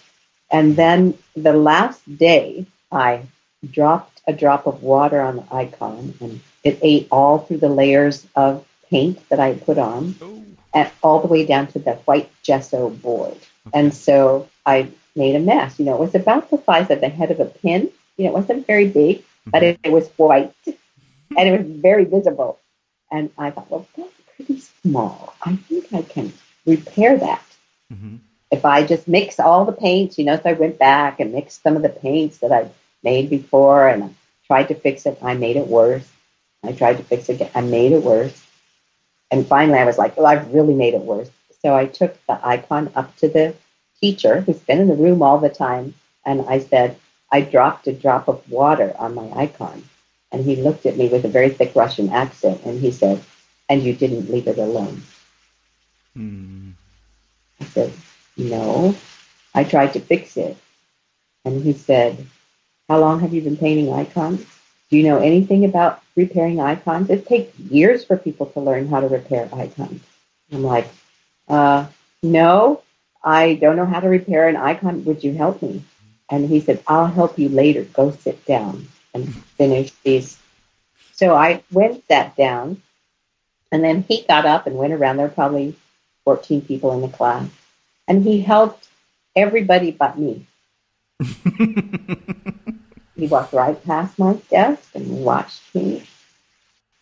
And 0.52 0.76
then 0.76 1.18
the 1.36 1.54
last 1.54 2.02
day, 2.18 2.66
I 2.92 3.24
dropped 3.70 4.22
a 4.28 4.34
drop 4.34 4.68
of 4.68 4.84
water 4.84 5.22
on 5.22 5.38
the 5.38 5.46
icon 5.52 6.14
and 6.20 6.42
it 6.64 6.80
ate 6.82 7.08
all 7.12 7.40
through 7.40 7.58
the 7.58 7.70
layers 7.70 8.28
of 8.36 8.66
paint 8.90 9.28
that 9.30 9.40
I 9.40 9.56
put 9.56 9.78
on, 9.78 10.16
oh. 10.22 10.44
and 10.74 10.92
all 11.02 11.22
the 11.22 11.28
way 11.28 11.46
down 11.46 11.68
to 11.68 11.80
the 11.80 11.94
white 12.06 12.30
gesso 12.44 12.90
board. 12.90 13.32
Okay. 13.32 13.72
And 13.74 13.94
so 13.94 14.50
I 14.66 14.90
made 15.16 15.36
a 15.36 15.40
mess. 15.40 15.80
You 15.80 15.86
know, 15.86 15.96
it 15.96 16.00
was 16.00 16.16
about 16.16 16.52
the 16.52 16.62
size 16.66 16.92
of 16.92 17.02
the 17.02 17.10
head 17.10 17.32
of 17.32 17.40
a 17.40 17.46
pin. 17.46 17.90
You 18.22 18.28
know, 18.28 18.34
it 18.36 18.42
wasn't 18.42 18.68
very 18.68 18.88
big, 18.88 19.18
mm-hmm. 19.18 19.50
but 19.50 19.64
it, 19.64 19.80
it 19.84 19.92
was 19.92 20.08
white 20.10 20.54
and 20.68 21.50
it 21.50 21.58
was 21.58 21.68
very 21.82 22.06
visible. 22.06 22.60
And 23.12 23.32
I 23.36 23.50
thought, 23.50 23.72
well, 23.72 23.88
that's 23.98 24.14
pretty 24.36 24.60
small. 24.60 25.34
I 25.42 25.56
think 25.56 25.92
I 25.92 26.04
can 26.04 26.32
repair 26.68 27.18
that. 27.18 27.44
Mm-hmm. 27.92 28.18
If 28.52 28.64
I 28.64 28.86
just 28.86 29.08
mix 29.08 29.40
all 29.40 29.66
the 29.66 29.72
paints, 29.72 30.20
you 30.20 30.26
know, 30.26 30.36
so 30.36 30.52
I 30.52 30.54
went 30.54 30.78
back 30.78 31.20
and 31.20 31.34
mixed 31.34 31.64
some 31.64 31.76
of 31.76 31.82
the 31.82 31.90
paints 31.90 32.38
that 32.40 32.52
I 32.52 32.70
made 33.04 33.32
before 33.32 33.88
and 33.88 34.04
I 34.04 34.10
tried 34.46 34.68
to 34.68 34.76
fix 34.76 35.08
it. 35.08 35.18
I 35.24 35.34
made 35.34 35.56
it 35.56 35.66
worse. 35.66 36.08
I 36.64 36.74
tried 36.74 36.98
to 36.98 37.04
fix 37.04 37.28
it. 37.30 37.50
I 37.56 37.62
made 37.62 37.92
it 37.92 38.04
worse. 38.04 38.40
And 39.32 39.48
finally 39.48 39.80
I 39.80 39.86
was 39.86 39.98
like, 39.98 40.16
well, 40.16 40.28
I've 40.28 40.54
really 40.54 40.76
made 40.76 40.94
it 40.94 41.02
worse. 41.02 41.32
So 41.64 41.76
I 41.76 41.88
took 41.88 42.24
the 42.28 42.40
icon 42.46 42.92
up 42.96 43.16
to 43.18 43.30
the 43.30 43.56
teacher 44.00 44.42
who's 44.42 44.60
been 44.60 44.80
in 44.80 44.90
the 44.90 44.96
room 44.96 45.24
all 45.24 45.40
the 45.40 45.50
time. 45.50 45.96
And 46.24 46.46
I 46.48 46.60
said, 46.60 46.98
I 47.32 47.42
dropped 47.42 47.88
a 47.88 47.94
drop 47.94 48.28
of 48.28 48.50
water 48.50 48.94
on 48.98 49.16
my 49.16 49.32
icon. 49.34 49.84
And 50.32 50.46
he 50.46 50.56
looked 50.56 50.86
at 50.86 50.98
me 50.98 51.10
with 51.10 51.26
a 51.26 51.30
very 51.30 51.50
thick 51.50 51.76
Russian 51.76 52.10
accent 52.10 52.62
and 52.66 52.80
he 52.80 52.92
said, 52.92 53.22
and 53.70 53.84
you 53.84 53.94
didn't 53.94 54.30
leave 54.30 54.48
it 54.48 54.58
alone. 54.58 55.02
Hmm. 56.16 56.72
I 57.60 57.66
said, 57.66 57.94
no, 58.38 58.96
I 59.54 59.64
tried 59.64 59.94
to 59.94 60.00
fix 60.00 60.38
it. 60.38 60.58
And 61.46 61.64
he 61.64 61.74
said, 61.74 62.26
how 62.90 63.00
long 63.00 63.20
have 63.22 63.34
you 63.34 63.42
been 63.42 63.58
painting 63.58 63.94
icons? 63.94 64.46
Do 64.90 64.98
you 64.98 65.04
know 65.04 65.20
anything 65.20 65.64
about 65.64 66.02
repairing 66.16 66.60
icons? 66.60 67.10
It 67.10 67.26
takes 67.26 67.58
years 67.58 68.04
for 68.04 68.18
people 68.18 68.48
to 68.48 68.60
learn 68.60 68.88
how 68.88 69.00
to 69.00 69.08
repair 69.08 69.50
icons. 69.54 70.02
I'm 70.52 70.64
like, 70.64 70.88
uh, 71.48 71.88
no, 72.24 72.82
I 73.24 73.56
don't 73.56 73.78
know 73.78 73.86
how 73.86 74.02
to 74.02 74.10
repair 74.10 74.50
an 74.50 74.58
icon. 74.58 75.06
Would 75.06 75.24
you 75.24 75.34
help 75.34 75.62
me? 75.62 75.84
And 76.32 76.50
he 76.50 76.62
said, 76.62 76.82
I'll 76.88 77.08
help 77.08 77.38
you 77.38 77.50
later. 77.50 77.84
Go 77.84 78.12
sit 78.12 78.44
down 78.46 78.88
and 79.14 79.36
finish 79.36 79.92
these. 80.04 80.40
So 81.12 81.36
I 81.36 81.62
went, 81.72 82.08
sat 82.08 82.36
down, 82.38 82.82
and 83.72 83.84
then 83.84 84.04
he 84.08 84.24
got 84.24 84.46
up 84.46 84.66
and 84.66 84.78
went 84.78 84.94
around. 84.94 85.18
There 85.18 85.28
were 85.28 85.34
probably 85.34 85.76
14 86.24 86.62
people 86.62 86.94
in 86.94 87.02
the 87.02 87.10
class. 87.10 87.50
And 88.08 88.24
he 88.24 88.42
helped 88.42 88.88
everybody 89.36 89.92
but 89.92 90.18
me. 90.18 90.48
he 93.16 93.28
walked 93.28 93.54
right 93.54 93.84
past 93.84 94.18
my 94.18 94.34
desk 94.50 94.90
and 94.96 95.24
watched 95.24 95.76
me. 95.76 96.08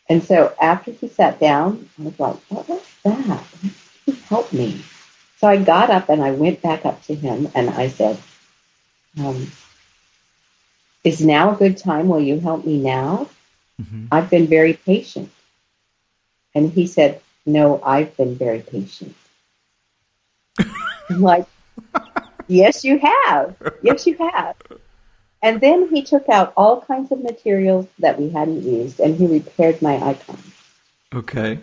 And 0.09 0.23
so 0.23 0.53
after 0.59 0.91
he 0.91 1.07
sat 1.07 1.39
down, 1.39 1.87
I 1.99 2.03
was 2.03 2.19
like, 2.19 2.37
what 2.49 2.67
was 2.67 2.81
that? 3.03 3.43
He 4.05 4.13
helped 4.13 4.53
me. 4.53 4.83
So 5.37 5.47
I 5.47 5.57
got 5.57 5.89
up 5.89 6.09
and 6.09 6.21
I 6.21 6.31
went 6.31 6.61
back 6.61 6.85
up 6.85 7.03
to 7.03 7.15
him 7.15 7.47
and 7.55 7.69
I 7.69 7.87
said, 7.87 8.17
um, 9.17 9.51
is 11.03 11.23
now 11.23 11.53
a 11.53 11.57
good 11.57 11.77
time? 11.77 12.07
Will 12.07 12.19
you 12.19 12.39
help 12.39 12.65
me 12.65 12.79
now? 12.79 13.29
Mm-hmm. 13.81 14.07
I've 14.11 14.29
been 14.29 14.47
very 14.47 14.73
patient. 14.73 15.31
And 16.53 16.71
he 16.71 16.87
said, 16.87 17.21
no, 17.45 17.81
I've 17.83 18.15
been 18.17 18.35
very 18.35 18.59
patient. 18.61 19.15
I'm 21.09 21.21
like, 21.21 21.47
yes, 22.47 22.83
you 22.83 22.99
have. 22.99 23.55
Yes, 23.81 24.05
you 24.05 24.17
have. 24.17 24.55
And 25.41 25.61
then 25.61 25.87
he 25.89 26.03
took 26.03 26.27
out 26.27 26.53
all 26.57 26.81
kinds 26.81 27.11
of 27.11 27.23
materials 27.23 27.87
that 27.99 28.19
we 28.19 28.29
hadn't 28.29 28.63
used 28.63 28.99
and 28.99 29.15
he 29.15 29.25
repaired 29.25 29.81
my 29.81 29.95
icon. 29.95 30.39
Okay. 31.13 31.59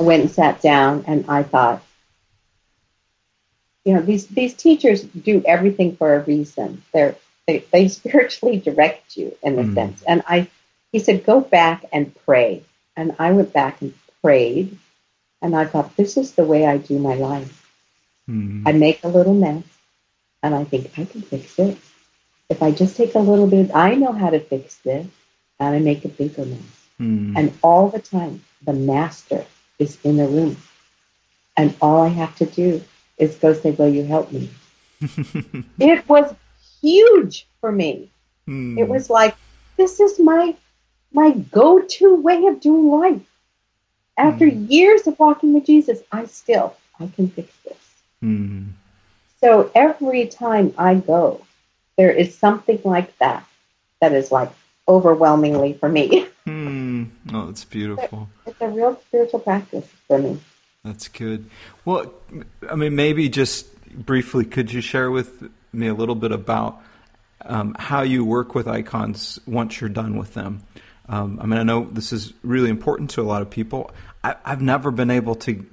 I 0.00 0.02
went 0.02 0.22
and 0.22 0.30
sat 0.30 0.62
down 0.62 1.04
and 1.06 1.26
I 1.28 1.42
thought, 1.42 1.82
you 3.88 3.94
know, 3.94 4.02
these, 4.02 4.26
these 4.26 4.52
teachers 4.52 5.02
do 5.02 5.42
everything 5.46 5.96
for 5.96 6.14
a 6.14 6.20
reason. 6.20 6.82
They're, 6.92 7.16
they, 7.46 7.64
they 7.72 7.88
spiritually 8.00 8.58
direct 8.58 9.16
you 9.16 9.34
in 9.42 9.58
a 9.58 9.62
mm. 9.62 9.74
sense. 9.74 10.02
And 10.02 10.22
I, 10.28 10.48
he 10.92 10.98
said, 10.98 11.24
go 11.24 11.40
back 11.40 11.86
and 11.90 12.14
pray. 12.26 12.64
And 12.94 13.16
I 13.18 13.32
went 13.32 13.54
back 13.54 13.80
and 13.80 13.94
prayed. 14.20 14.76
And 15.40 15.56
I 15.56 15.64
thought, 15.64 15.96
this 15.96 16.18
is 16.18 16.32
the 16.32 16.44
way 16.44 16.66
I 16.66 16.76
do 16.76 16.98
my 16.98 17.14
life. 17.14 17.66
Mm. 18.28 18.64
I 18.66 18.72
make 18.72 19.02
a 19.04 19.08
little 19.08 19.32
mess 19.32 19.64
and 20.42 20.54
I 20.54 20.64
think 20.64 20.90
I 20.98 21.06
can 21.06 21.22
fix 21.22 21.58
it. 21.58 21.78
If 22.50 22.62
I 22.62 22.70
just 22.70 22.94
take 22.94 23.14
a 23.14 23.20
little 23.20 23.46
bit, 23.46 23.74
I 23.74 23.94
know 23.94 24.12
how 24.12 24.28
to 24.28 24.38
fix 24.38 24.76
this 24.76 25.06
and 25.58 25.74
I 25.74 25.78
make 25.78 26.04
a 26.04 26.08
bigger 26.08 26.44
mess. 26.44 26.86
Mm. 27.00 27.32
And 27.38 27.58
all 27.62 27.88
the 27.88 28.00
time, 28.00 28.44
the 28.60 28.74
master 28.74 29.46
is 29.78 29.96
in 30.04 30.18
the 30.18 30.28
room. 30.28 30.58
And 31.56 31.74
all 31.80 32.02
I 32.02 32.08
have 32.08 32.36
to 32.36 32.44
do 32.44 32.82
is 33.18 33.36
go 33.36 33.52
say, 33.52 33.72
Will 33.72 33.88
you 33.88 34.04
help 34.04 34.32
me? 34.32 34.50
it 35.78 36.08
was 36.08 36.34
huge 36.80 37.46
for 37.60 37.70
me. 37.70 38.10
Mm. 38.48 38.78
It 38.78 38.88
was 38.88 39.10
like, 39.10 39.36
this 39.76 40.00
is 40.00 40.18
my 40.18 40.54
my 41.12 41.30
go-to 41.30 42.16
way 42.16 42.46
of 42.46 42.60
doing 42.60 42.88
life. 42.88 43.22
After 44.16 44.46
mm. 44.46 44.70
years 44.70 45.06
of 45.06 45.18
walking 45.18 45.54
with 45.54 45.66
Jesus, 45.66 46.00
I 46.12 46.26
still 46.26 46.76
I 47.00 47.08
can 47.14 47.28
fix 47.28 47.52
this. 47.64 47.94
Mm. 48.22 48.68
So 49.40 49.70
every 49.74 50.26
time 50.26 50.74
I 50.76 50.96
go, 50.96 51.46
there 51.96 52.10
is 52.10 52.36
something 52.36 52.80
like 52.84 53.16
that 53.18 53.44
that 54.00 54.12
is 54.12 54.32
like 54.32 54.50
overwhelmingly 54.86 55.74
for 55.74 55.88
me. 55.88 56.26
Hmm. 56.48 57.04
Oh, 57.34 57.50
it's 57.50 57.66
beautiful. 57.66 58.30
It's 58.46 58.58
a 58.62 58.68
real 58.68 58.98
spiritual 59.06 59.40
practice 59.40 59.86
for 60.06 60.18
me. 60.18 60.40
That's 60.88 61.08
good. 61.08 61.50
Well, 61.84 62.14
I 62.70 62.74
mean, 62.74 62.96
maybe 62.96 63.28
just 63.28 63.66
briefly, 63.92 64.46
could 64.46 64.72
you 64.72 64.80
share 64.80 65.10
with 65.10 65.50
me 65.70 65.86
a 65.86 65.92
little 65.92 66.14
bit 66.14 66.32
about 66.32 66.80
um, 67.42 67.76
how 67.78 68.00
you 68.00 68.24
work 68.24 68.54
with 68.54 68.66
icons 68.66 69.38
once 69.46 69.82
you're 69.82 69.90
done 69.90 70.16
with 70.16 70.32
them? 70.32 70.62
Um, 71.06 71.38
I 71.42 71.46
mean, 71.46 71.60
I 71.60 71.62
know 71.62 71.84
this 71.84 72.10
is 72.14 72.32
really 72.42 72.70
important 72.70 73.10
to 73.10 73.20
a 73.20 73.24
lot 73.24 73.42
of 73.42 73.50
people. 73.50 73.90
I, 74.24 74.36
have 74.44 74.62
never 74.62 74.90
been 74.90 75.10
able 75.10 75.34
to, 75.34 75.66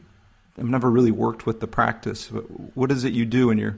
I've 0.58 0.66
never 0.66 0.92
really 0.92 1.12
worked 1.12 1.46
with 1.46 1.62
the 1.62 1.68
practice. 1.68 2.28
What 2.74 2.92
is 2.92 3.06
it 3.06 3.14
you 3.14 3.24
do 3.24 3.48
when 3.48 3.58
you're 3.58 3.78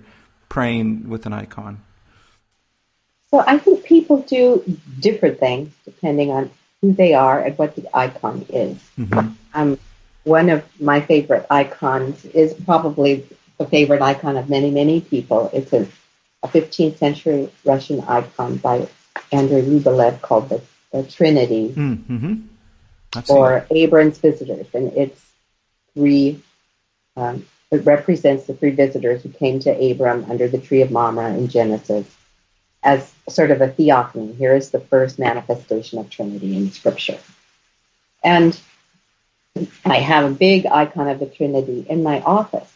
praying 0.50 1.08
with 1.08 1.28
an 1.28 1.34
icon? 1.34 1.84
So 3.30 3.44
I 3.46 3.60
think 3.60 3.84
people 3.84 4.24
do 4.24 4.64
different 5.00 5.40
things 5.40 5.72
depending 5.86 6.32
on 6.32 6.50
who 6.82 6.94
they 6.94 7.14
are 7.14 7.40
and 7.40 7.56
what 7.60 7.76
the 7.76 7.88
icon 7.96 8.44
is. 8.50 8.78
Mm-hmm. 8.98 9.34
Um, 9.54 9.80
one 10.28 10.50
of 10.50 10.64
my 10.80 11.00
favorite 11.00 11.46
icons 11.50 12.26
is 12.26 12.54
probably 12.54 13.26
a 13.60 13.66
favorite 13.66 14.02
icon 14.02 14.36
of 14.36 14.50
many, 14.50 14.70
many 14.70 15.00
people. 15.00 15.50
It's 15.54 15.72
a, 15.72 15.88
a 16.44 16.50
15th 16.50 16.98
century 16.98 17.50
Russian 17.64 18.02
icon 18.02 18.58
by 18.58 18.90
Andrei 19.32 19.62
Rublev 19.62 20.22
called 20.22 20.50
the, 20.50 20.62
the 20.92 21.04
Trinity 21.04 21.70
mm-hmm. 21.70 22.42
or 23.30 23.66
Abram's 23.72 24.18
Visitors. 24.18 24.68
And 24.74 24.92
it's 24.94 25.26
three, 25.94 26.44
um, 27.16 27.46
it 27.72 27.86
represents 27.86 28.48
the 28.48 28.54
three 28.54 28.72
visitors 28.72 29.24
who 29.24 29.30
came 29.30 29.60
to 29.60 29.92
Abram 29.92 30.30
under 30.30 30.50
the 30.50 30.60
tree 30.60 30.82
of 30.82 30.92
Mamre 30.92 31.36
in 31.36 31.48
Genesis 31.48 32.06
as 32.84 33.14
sort 33.30 33.52
of 33.52 33.62
a 33.62 33.70
theophany. 33.70 34.34
Here 34.34 34.56
is 34.56 34.72
the 34.72 34.82
first 34.82 35.20
manifestation 35.20 36.00
of 36.00 36.10
Trinity 36.10 36.58
in 36.58 36.72
Scripture. 36.72 37.18
And 38.24 38.60
I 39.86 40.00
have 40.00 40.26
a 40.26 40.34
big 40.34 40.66
icon 40.66 41.08
of 41.08 41.20
the 41.20 41.26
Trinity 41.26 41.86
in 41.90 42.04
my 42.04 42.22
office. 42.22 42.72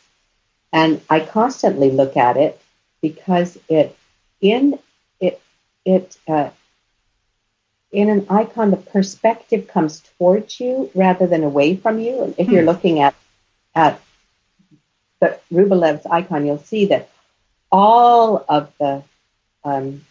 And 0.74 1.02
I 1.10 1.20
constantly 1.20 1.92
look 1.92 2.16
at 2.18 2.38
it 2.38 2.60
because 3.02 3.58
it, 3.68 3.96
in 4.40 4.80
it, 5.20 5.42
it, 5.86 6.18
uh, 6.28 6.50
in 7.92 8.10
an 8.10 8.26
icon, 8.30 8.72
the 8.72 8.78
perspective 8.78 9.68
comes 9.68 10.02
towards 10.18 10.60
you 10.60 10.90
rather 10.96 11.28
than 11.28 11.44
away 11.44 11.76
from 11.76 12.00
you. 12.00 12.24
And 12.24 12.36
If 12.38 12.48
you're 12.50 12.62
hmm. 12.62 12.70
looking 12.70 13.00
at, 13.02 13.16
at 13.76 14.02
the 15.20 15.40
Rublev's 15.52 16.06
icon, 16.06 16.46
you'll 16.46 16.58
see 16.58 16.86
that 16.86 17.10
all 17.72 18.46
of 18.48 18.72
the 18.80 19.04
um, 19.64 20.06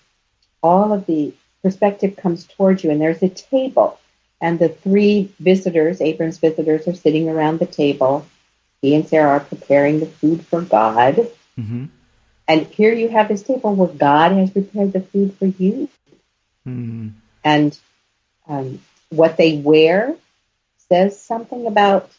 all 0.63 0.93
of 0.93 1.07
the 1.07 1.35
perspective 1.63 2.17
comes 2.17 2.45
towards 2.45 2.85
you, 2.85 2.91
and 2.91 3.01
there's 3.01 3.23
a 3.23 3.29
table, 3.29 3.99
and 4.41 4.59
the 4.59 4.69
three 4.69 5.33
visitors, 5.39 6.01
Abram's 6.01 6.39
visitors, 6.39 6.89
are 6.89 6.95
sitting 6.95 7.29
around 7.29 7.59
the 7.59 7.67
table. 7.67 8.27
He 8.81 8.95
and 8.95 9.07
Sarah 9.07 9.33
are 9.33 9.41
preparing 9.41 10.01
the 10.01 10.07
food 10.07 10.47
for 10.47 10.63
God. 10.63 11.17
Mm-hmm. 11.59 11.87
And 12.49 12.67
here 12.67 12.93
you 12.93 13.09
have 13.09 13.29
this 13.29 13.43
table 13.43 13.75
where 13.75 13.89
God 13.89 14.33
has 14.33 14.51
prepared 14.51 14.93
the 14.93 15.01
food 15.01 15.37
for 15.39 15.47
you. 15.47 15.89
Mm-hmm. 16.67 17.09
And 17.45 17.79
um, 18.49 18.81
what 19.11 19.37
they 19.37 19.59
wear 19.59 20.17
says 20.89 21.21
something 21.21 21.67
about. 21.67 22.11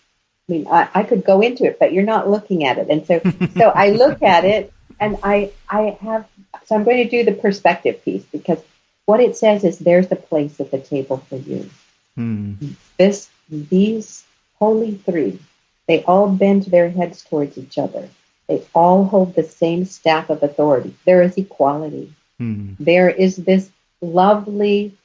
I 0.50 0.52
mean, 0.52 0.68
I, 0.68 0.90
I 0.94 1.04
could 1.04 1.24
go 1.24 1.42
into 1.42 1.66
it, 1.66 1.80
but 1.80 1.94
you're 1.94 2.04
not 2.04 2.30
looking 2.30 2.66
at 2.66 2.78
it, 2.78 2.90
and 2.90 3.06
so 3.06 3.22
so 3.58 3.70
I 3.70 3.92
look 3.92 4.22
at 4.22 4.44
it, 4.44 4.74
and 5.00 5.18
I 5.24 5.52
I 5.70 5.98
have 6.02 6.28
so 6.66 6.76
I'm 6.76 6.84
going 6.84 6.98
to 6.98 7.10
do 7.10 7.24
the 7.24 7.38
perspective 7.38 8.04
piece 8.04 8.24
because 8.26 8.60
what 9.06 9.20
it 9.20 9.36
says 9.36 9.64
is 9.64 9.80
there's 9.80 10.12
a 10.12 10.16
place 10.16 10.60
at 10.60 10.72
the 10.72 10.80
table 10.80 11.18
for 11.18 11.36
you. 11.36 11.70
Mm. 12.18 12.76
This, 12.98 13.30
these 13.50 14.24
holy 14.60 14.96
three, 14.96 15.40
they 15.88 16.04
all 16.04 16.30
bend 16.30 16.64
their 16.64 16.90
heads 16.90 17.24
towards 17.24 17.58
each 17.58 17.78
other. 17.78 18.10
They 18.48 18.64
all 18.74 19.06
hold 19.06 19.36
the 19.36 19.44
same 19.44 19.86
staff 19.86 20.30
of 20.30 20.44
authority. 20.44 20.96
There 21.06 21.22
is 21.22 21.38
equality. 21.38 22.14
Mm. 22.40 22.76
There 22.80 23.10
is 23.10 23.38
this 23.38 23.70
lovely 24.02 24.98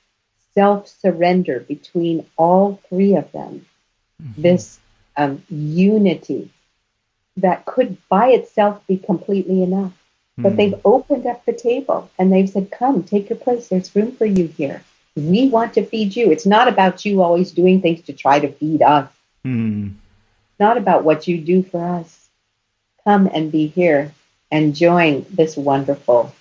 self 0.55 0.89
surrender 0.89 1.61
between 1.61 2.27
all 2.37 2.81
three 2.89 3.15
of 3.15 3.31
them. 3.33 3.67
Mm-hmm. 4.23 4.43
This 4.43 4.81
um, 5.17 5.43
unity 5.49 6.51
that 7.37 7.67
could 7.67 7.97
by 8.09 8.29
itself 8.31 8.87
be 8.87 8.97
completely 8.97 9.63
enough. 9.63 9.93
But 10.39 10.53
Mm. 10.53 10.57
they've 10.57 10.81
opened 10.85 11.27
up 11.27 11.45
the 11.45 11.53
table 11.55 12.11
and 12.19 12.31
they've 12.33 12.49
said, 12.49 12.71
Come, 12.71 13.03
take 13.03 13.31
your 13.31 13.39
place. 13.39 13.69
There's 13.69 13.95
room 13.97 14.13
for 14.13 14.27
you 14.27 14.47
here. 14.49 14.83
We 15.17 15.49
want 15.49 15.75
to 15.75 15.85
feed 15.85 16.15
you. 16.15 16.31
It's 16.31 16.47
not 16.47 16.69
about 16.69 17.05
you 17.05 17.23
always 17.23 17.51
doing 17.53 17.81
things 17.81 18.03
to 18.03 18.13
try 18.13 18.39
to 18.39 18.53
feed 18.53 18.83
us, 18.83 19.11
Mm. 19.45 19.95
not 20.61 20.77
about 20.77 21.05
what 21.05 21.27
you 21.27 21.39
do 21.39 21.63
for 21.63 21.83
us. 21.83 22.29
Come 23.05 23.29
and 23.33 23.51
be 23.51 23.67
here 23.69 24.13
and 24.51 24.75
join 24.75 25.25
this 25.31 25.57
wonderful 25.57 26.33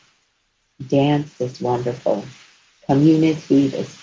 dance, 0.86 1.34
this 1.38 1.62
wonderful 1.62 2.26
community, 2.86 3.68
this 3.68 3.98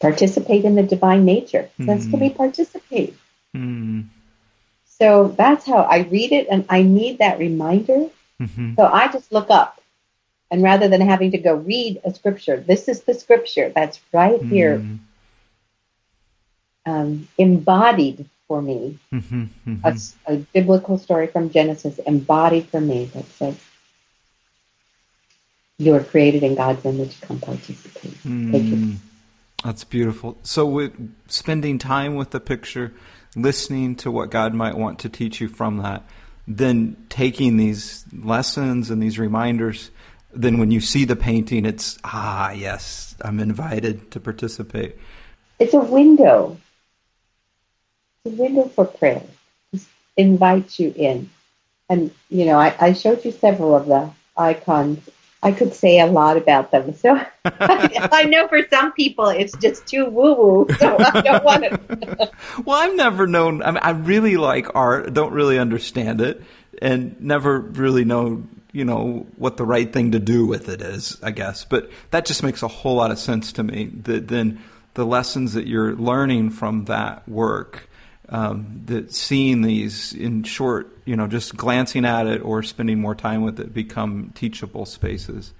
participate 0.00 0.64
in 0.64 0.74
the 0.74 0.82
divine 0.82 1.24
nature. 1.24 1.70
That's 1.78 2.06
to 2.06 2.16
be 2.16 2.30
participate. 2.30 3.16
Mm. 3.56 4.06
So 4.86 5.34
that's 5.36 5.66
how 5.66 5.78
I 5.82 5.98
read 6.00 6.32
it, 6.32 6.48
and 6.50 6.64
I 6.68 6.82
need 6.82 7.18
that 7.18 7.38
reminder. 7.38 8.08
Mhm. 8.40 8.76
So 8.76 8.86
I 8.86 9.08
just 9.08 9.32
look 9.32 9.50
up, 9.50 9.80
and 10.52 10.62
rather 10.62 10.86
than 10.86 11.00
having 11.00 11.30
to 11.30 11.38
go 11.38 11.54
read 11.54 12.00
a 12.04 12.12
scripture, 12.12 12.58
this 12.60 12.86
is 12.86 13.00
the 13.02 13.14
scripture 13.14 13.72
that's 13.74 13.98
right 14.12 14.40
here, 14.42 14.78
Mm. 14.78 14.98
um, 16.84 17.28
embodied 17.38 18.26
for 18.46 18.60
me. 18.60 18.98
Mhm. 19.12 19.48
Mhm. 19.66 19.80
A, 20.26 20.32
a 20.32 20.36
biblical 20.52 20.98
story 20.98 21.26
from 21.26 21.50
Genesis 21.50 21.98
embodied 22.06 22.66
for 22.66 22.80
me 22.80 23.06
that 23.14 23.24
says, 23.38 23.56
"You 25.78 25.94
are 25.94 26.04
created 26.04 26.42
in 26.42 26.54
God's 26.54 26.84
image. 26.84 27.18
Come 27.22 27.38
participate. 27.40 28.22
Mm. 28.24 28.96
That's 29.64 29.84
beautiful. 29.84 30.36
So, 30.42 30.66
with 30.66 30.92
spending 31.28 31.78
time 31.78 32.14
with 32.14 32.30
the 32.30 32.40
picture, 32.40 32.92
listening 33.34 33.94
to 33.96 34.10
what 34.10 34.30
God 34.30 34.52
might 34.52 34.76
want 34.76 34.98
to 35.00 35.08
teach 35.08 35.40
you 35.40 35.48
from 35.48 35.78
that, 35.78 36.02
then 36.46 36.96
taking 37.08 37.56
these 37.56 38.04
lessons 38.12 38.90
and 38.90 39.00
these 39.02 39.18
reminders, 39.18 39.90
then 40.34 40.58
when 40.58 40.70
you 40.70 40.80
see 40.80 41.04
the 41.04 41.16
painting, 41.16 41.64
it's, 41.66 41.98
ah, 42.04 42.50
yes, 42.52 43.14
I'm 43.20 43.40
invited 43.40 44.10
to 44.12 44.20
participate. 44.20 44.96
It's 45.58 45.74
a 45.74 45.80
window. 45.80 46.58
It's 48.24 48.34
a 48.34 48.42
window 48.42 48.68
for 48.68 48.84
prayer. 48.84 49.22
Just 49.74 49.88
invite 50.16 50.78
you 50.78 50.92
in. 50.96 51.30
And, 51.88 52.10
you 52.30 52.46
know, 52.46 52.58
I, 52.58 52.74
I 52.80 52.92
showed 52.92 53.24
you 53.24 53.32
several 53.32 53.74
of 53.74 53.86
the 53.86 54.10
icons. 54.36 55.08
I 55.42 55.50
could 55.50 55.74
say 55.74 55.98
a 55.98 56.06
lot 56.06 56.36
about 56.36 56.70
them. 56.70 56.94
So 56.94 57.20
I 57.44 58.24
know 58.24 58.46
for 58.46 58.60
some 58.70 58.92
people 58.92 59.28
it's 59.28 59.56
just 59.56 59.86
too 59.86 60.06
woo 60.06 60.34
woo. 60.34 60.66
So 60.78 60.96
I 60.98 61.20
don't 61.20 61.44
want 61.44 61.64
to. 61.64 62.30
Well, 62.64 62.78
I've 62.78 62.94
never 62.94 63.26
known, 63.26 63.62
I, 63.62 63.70
mean, 63.72 63.80
I 63.82 63.90
really 63.90 64.36
like 64.36 64.74
art, 64.74 65.12
don't 65.12 65.32
really 65.32 65.58
understand 65.58 66.20
it, 66.20 66.42
and 66.80 67.20
never 67.20 67.58
really 67.58 68.04
know, 68.04 68.44
you 68.72 68.84
know, 68.84 69.26
what 69.36 69.56
the 69.56 69.64
right 69.64 69.92
thing 69.92 70.12
to 70.12 70.18
do 70.18 70.46
with 70.46 70.68
it 70.68 70.80
is, 70.80 71.18
I 71.22 71.30
guess. 71.30 71.64
But 71.64 71.90
that 72.10 72.24
just 72.24 72.42
makes 72.42 72.62
a 72.62 72.68
whole 72.68 72.96
lot 72.96 73.10
of 73.10 73.18
sense 73.18 73.52
to 73.52 73.62
me. 73.62 73.86
That 74.04 74.28
then 74.28 74.60
the 74.94 75.04
lessons 75.04 75.54
that 75.54 75.66
you're 75.66 75.94
learning 75.94 76.50
from 76.50 76.86
that 76.86 77.28
work, 77.28 77.88
um, 78.28 78.82
that 78.86 79.12
seeing 79.12 79.62
these 79.62 80.12
in 80.12 80.42
short, 80.42 80.96
you 81.04 81.16
know, 81.16 81.26
just 81.26 81.56
glancing 81.56 82.04
at 82.04 82.26
it 82.26 82.42
or 82.42 82.62
spending 82.62 82.98
more 82.98 83.14
time 83.14 83.42
with 83.42 83.60
it 83.60 83.74
become 83.74 84.32
teachable 84.34 84.86
spaces. 84.86 85.52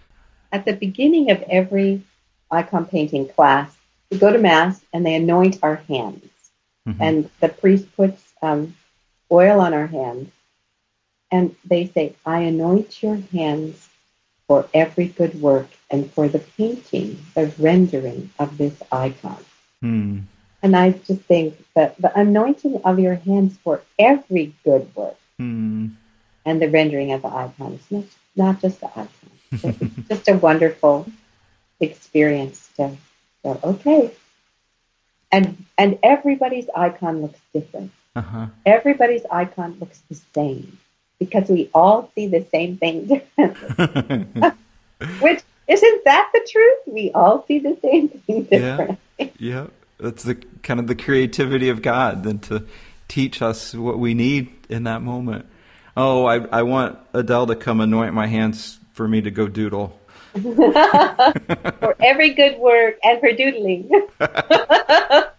At 0.51 0.65
the 0.65 0.73
beginning 0.73 1.31
of 1.31 1.43
every 1.43 2.03
icon 2.51 2.87
painting 2.87 3.29
class, 3.29 3.75
we 4.11 4.19
go 4.19 4.33
to 4.33 4.39
Mass 4.39 4.83
and 4.93 5.05
they 5.05 5.15
anoint 5.15 5.59
our 5.63 5.77
hands. 5.77 6.25
And 6.99 7.31
the 7.41 7.49
priest 7.49 7.95
puts 7.95 8.33
um, 8.43 8.75
oil 9.31 9.61
on 9.61 9.73
our 9.73 9.87
hands. 9.87 10.31
And 11.33 11.57
they 11.65 11.87
say, 11.87 12.15
I 12.27 12.41
anoint 12.41 13.03
your 13.03 13.17
hands 13.33 13.89
for 14.47 14.69
every 14.75 15.07
good 15.09 15.41
work 15.41 15.69
and 15.91 16.11
for 16.13 16.29
the 16.29 16.41
painting, 16.41 17.19
the 17.35 17.51
rendering 17.59 18.31
of 18.39 18.59
this 18.59 18.83
icon. 18.93 19.43
Hmm. 19.81 20.19
And 20.63 20.77
I 20.77 20.91
just 20.93 21.23
think 21.23 21.65
that 21.75 21.97
the 21.97 22.17
anointing 22.17 22.83
of 22.85 23.01
your 23.01 23.15
hands 23.15 23.57
for 23.65 23.81
every 23.99 24.55
good 24.63 24.95
work 24.95 25.17
Hmm. 25.39 25.89
and 26.45 26.61
the 26.61 26.69
rendering 26.69 27.13
of 27.13 27.23
the 27.23 27.29
icon 27.29 27.73
is 27.81 27.91
not, 27.91 28.05
not 28.37 28.61
just 28.61 28.81
the 28.81 28.91
icon. 28.91 29.09
it's 29.53 30.09
just 30.09 30.29
a 30.29 30.37
wonderful 30.37 31.07
experience 31.81 32.69
to 32.77 32.97
go, 33.43 33.59
okay. 33.65 34.13
And 35.33 35.65
and 35.79 35.99
everybody's 36.03 36.69
icon 36.77 37.23
looks 37.23 37.41
different. 37.55 37.91
Uh-huh. 38.15 38.47
Everybody's 38.67 39.25
icon 39.31 39.79
looks 39.81 40.03
the 40.11 40.19
same 40.35 40.79
because 41.25 41.49
we 41.49 41.71
all 41.75 42.11
see 42.15 42.27
the 42.27 42.45
same 42.51 42.77
thing 42.77 43.07
differently. 43.07 44.43
Which 45.21 45.43
isn't 45.69 46.05
that 46.05 46.31
the 46.33 46.49
truth? 46.51 46.79
We 46.87 47.11
all 47.13 47.45
see 47.47 47.59
the 47.59 47.77
same 47.83 48.09
thing 48.09 48.47
Yeah. 48.51 48.77
differently. 48.77 49.33
Yeah, 49.39 49.67
that's 49.99 50.23
the 50.25 50.35
kind 50.63 50.81
of 50.81 50.87
the 50.87 50.95
creativity 50.95 51.69
of 51.69 51.83
God, 51.83 52.25
then 52.25 52.39
to 52.41 52.65
teach 53.09 53.43
us 53.43 53.75
what 53.75 53.99
we 53.99 54.15
need 54.15 54.51
in 54.69 54.85
that 54.85 55.03
moment. 55.03 55.47
Oh, 55.97 56.25
I 56.27 56.37
I 56.47 56.63
want 56.63 56.99
Adele 57.13 57.47
to 57.49 57.57
come 57.57 57.81
anoint 57.81 58.15
my 58.15 58.27
hands 58.27 58.79
for 58.93 59.07
me 59.07 59.21
to 59.23 59.31
go 59.31 59.49
doodle. 59.49 59.99
for 60.35 61.97
every 62.03 62.31
good 62.35 62.59
work 62.59 62.97
and 63.05 63.21
for 63.21 63.33
doodling. 63.33 63.91
I 64.21 65.31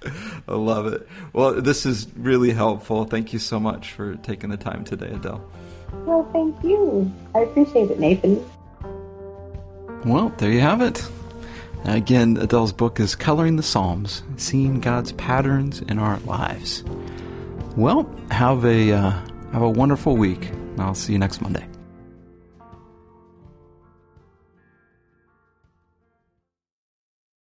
love 0.47 0.85
it. 0.87 1.07
Well, 1.33 1.61
this 1.61 1.85
is 1.85 2.07
really 2.15 2.51
helpful. 2.51 3.05
Thank 3.05 3.33
you 3.33 3.39
so 3.39 3.59
much 3.59 3.91
for 3.91 4.15
taking 4.17 4.49
the 4.51 4.57
time 4.57 4.83
today, 4.83 5.07
Adele. 5.07 5.43
Well, 6.05 6.27
thank 6.33 6.61
you. 6.63 7.11
I 7.35 7.39
appreciate 7.39 7.91
it, 7.91 7.99
Nathan. 7.99 8.43
Well, 10.05 10.29
there 10.37 10.51
you 10.51 10.59
have 10.59 10.81
it. 10.81 11.03
Again, 11.85 12.37
Adele's 12.37 12.71
book 12.73 12.99
is 12.99 13.15
Coloring 13.15 13.57
the 13.57 13.63
Psalms, 13.63 14.23
Seeing 14.37 14.79
God's 14.79 15.11
Patterns 15.13 15.81
in 15.81 15.99
Our 15.99 16.17
Lives. 16.19 16.83
Well, 17.75 18.09
have 18.31 18.63
a 18.65 18.91
uh, 18.93 19.11
have 19.51 19.61
a 19.61 19.69
wonderful 19.69 20.15
week. 20.15 20.45
and 20.49 20.81
I'll 20.81 20.95
see 20.95 21.13
you 21.13 21.19
next 21.19 21.41
Monday. 21.41 21.65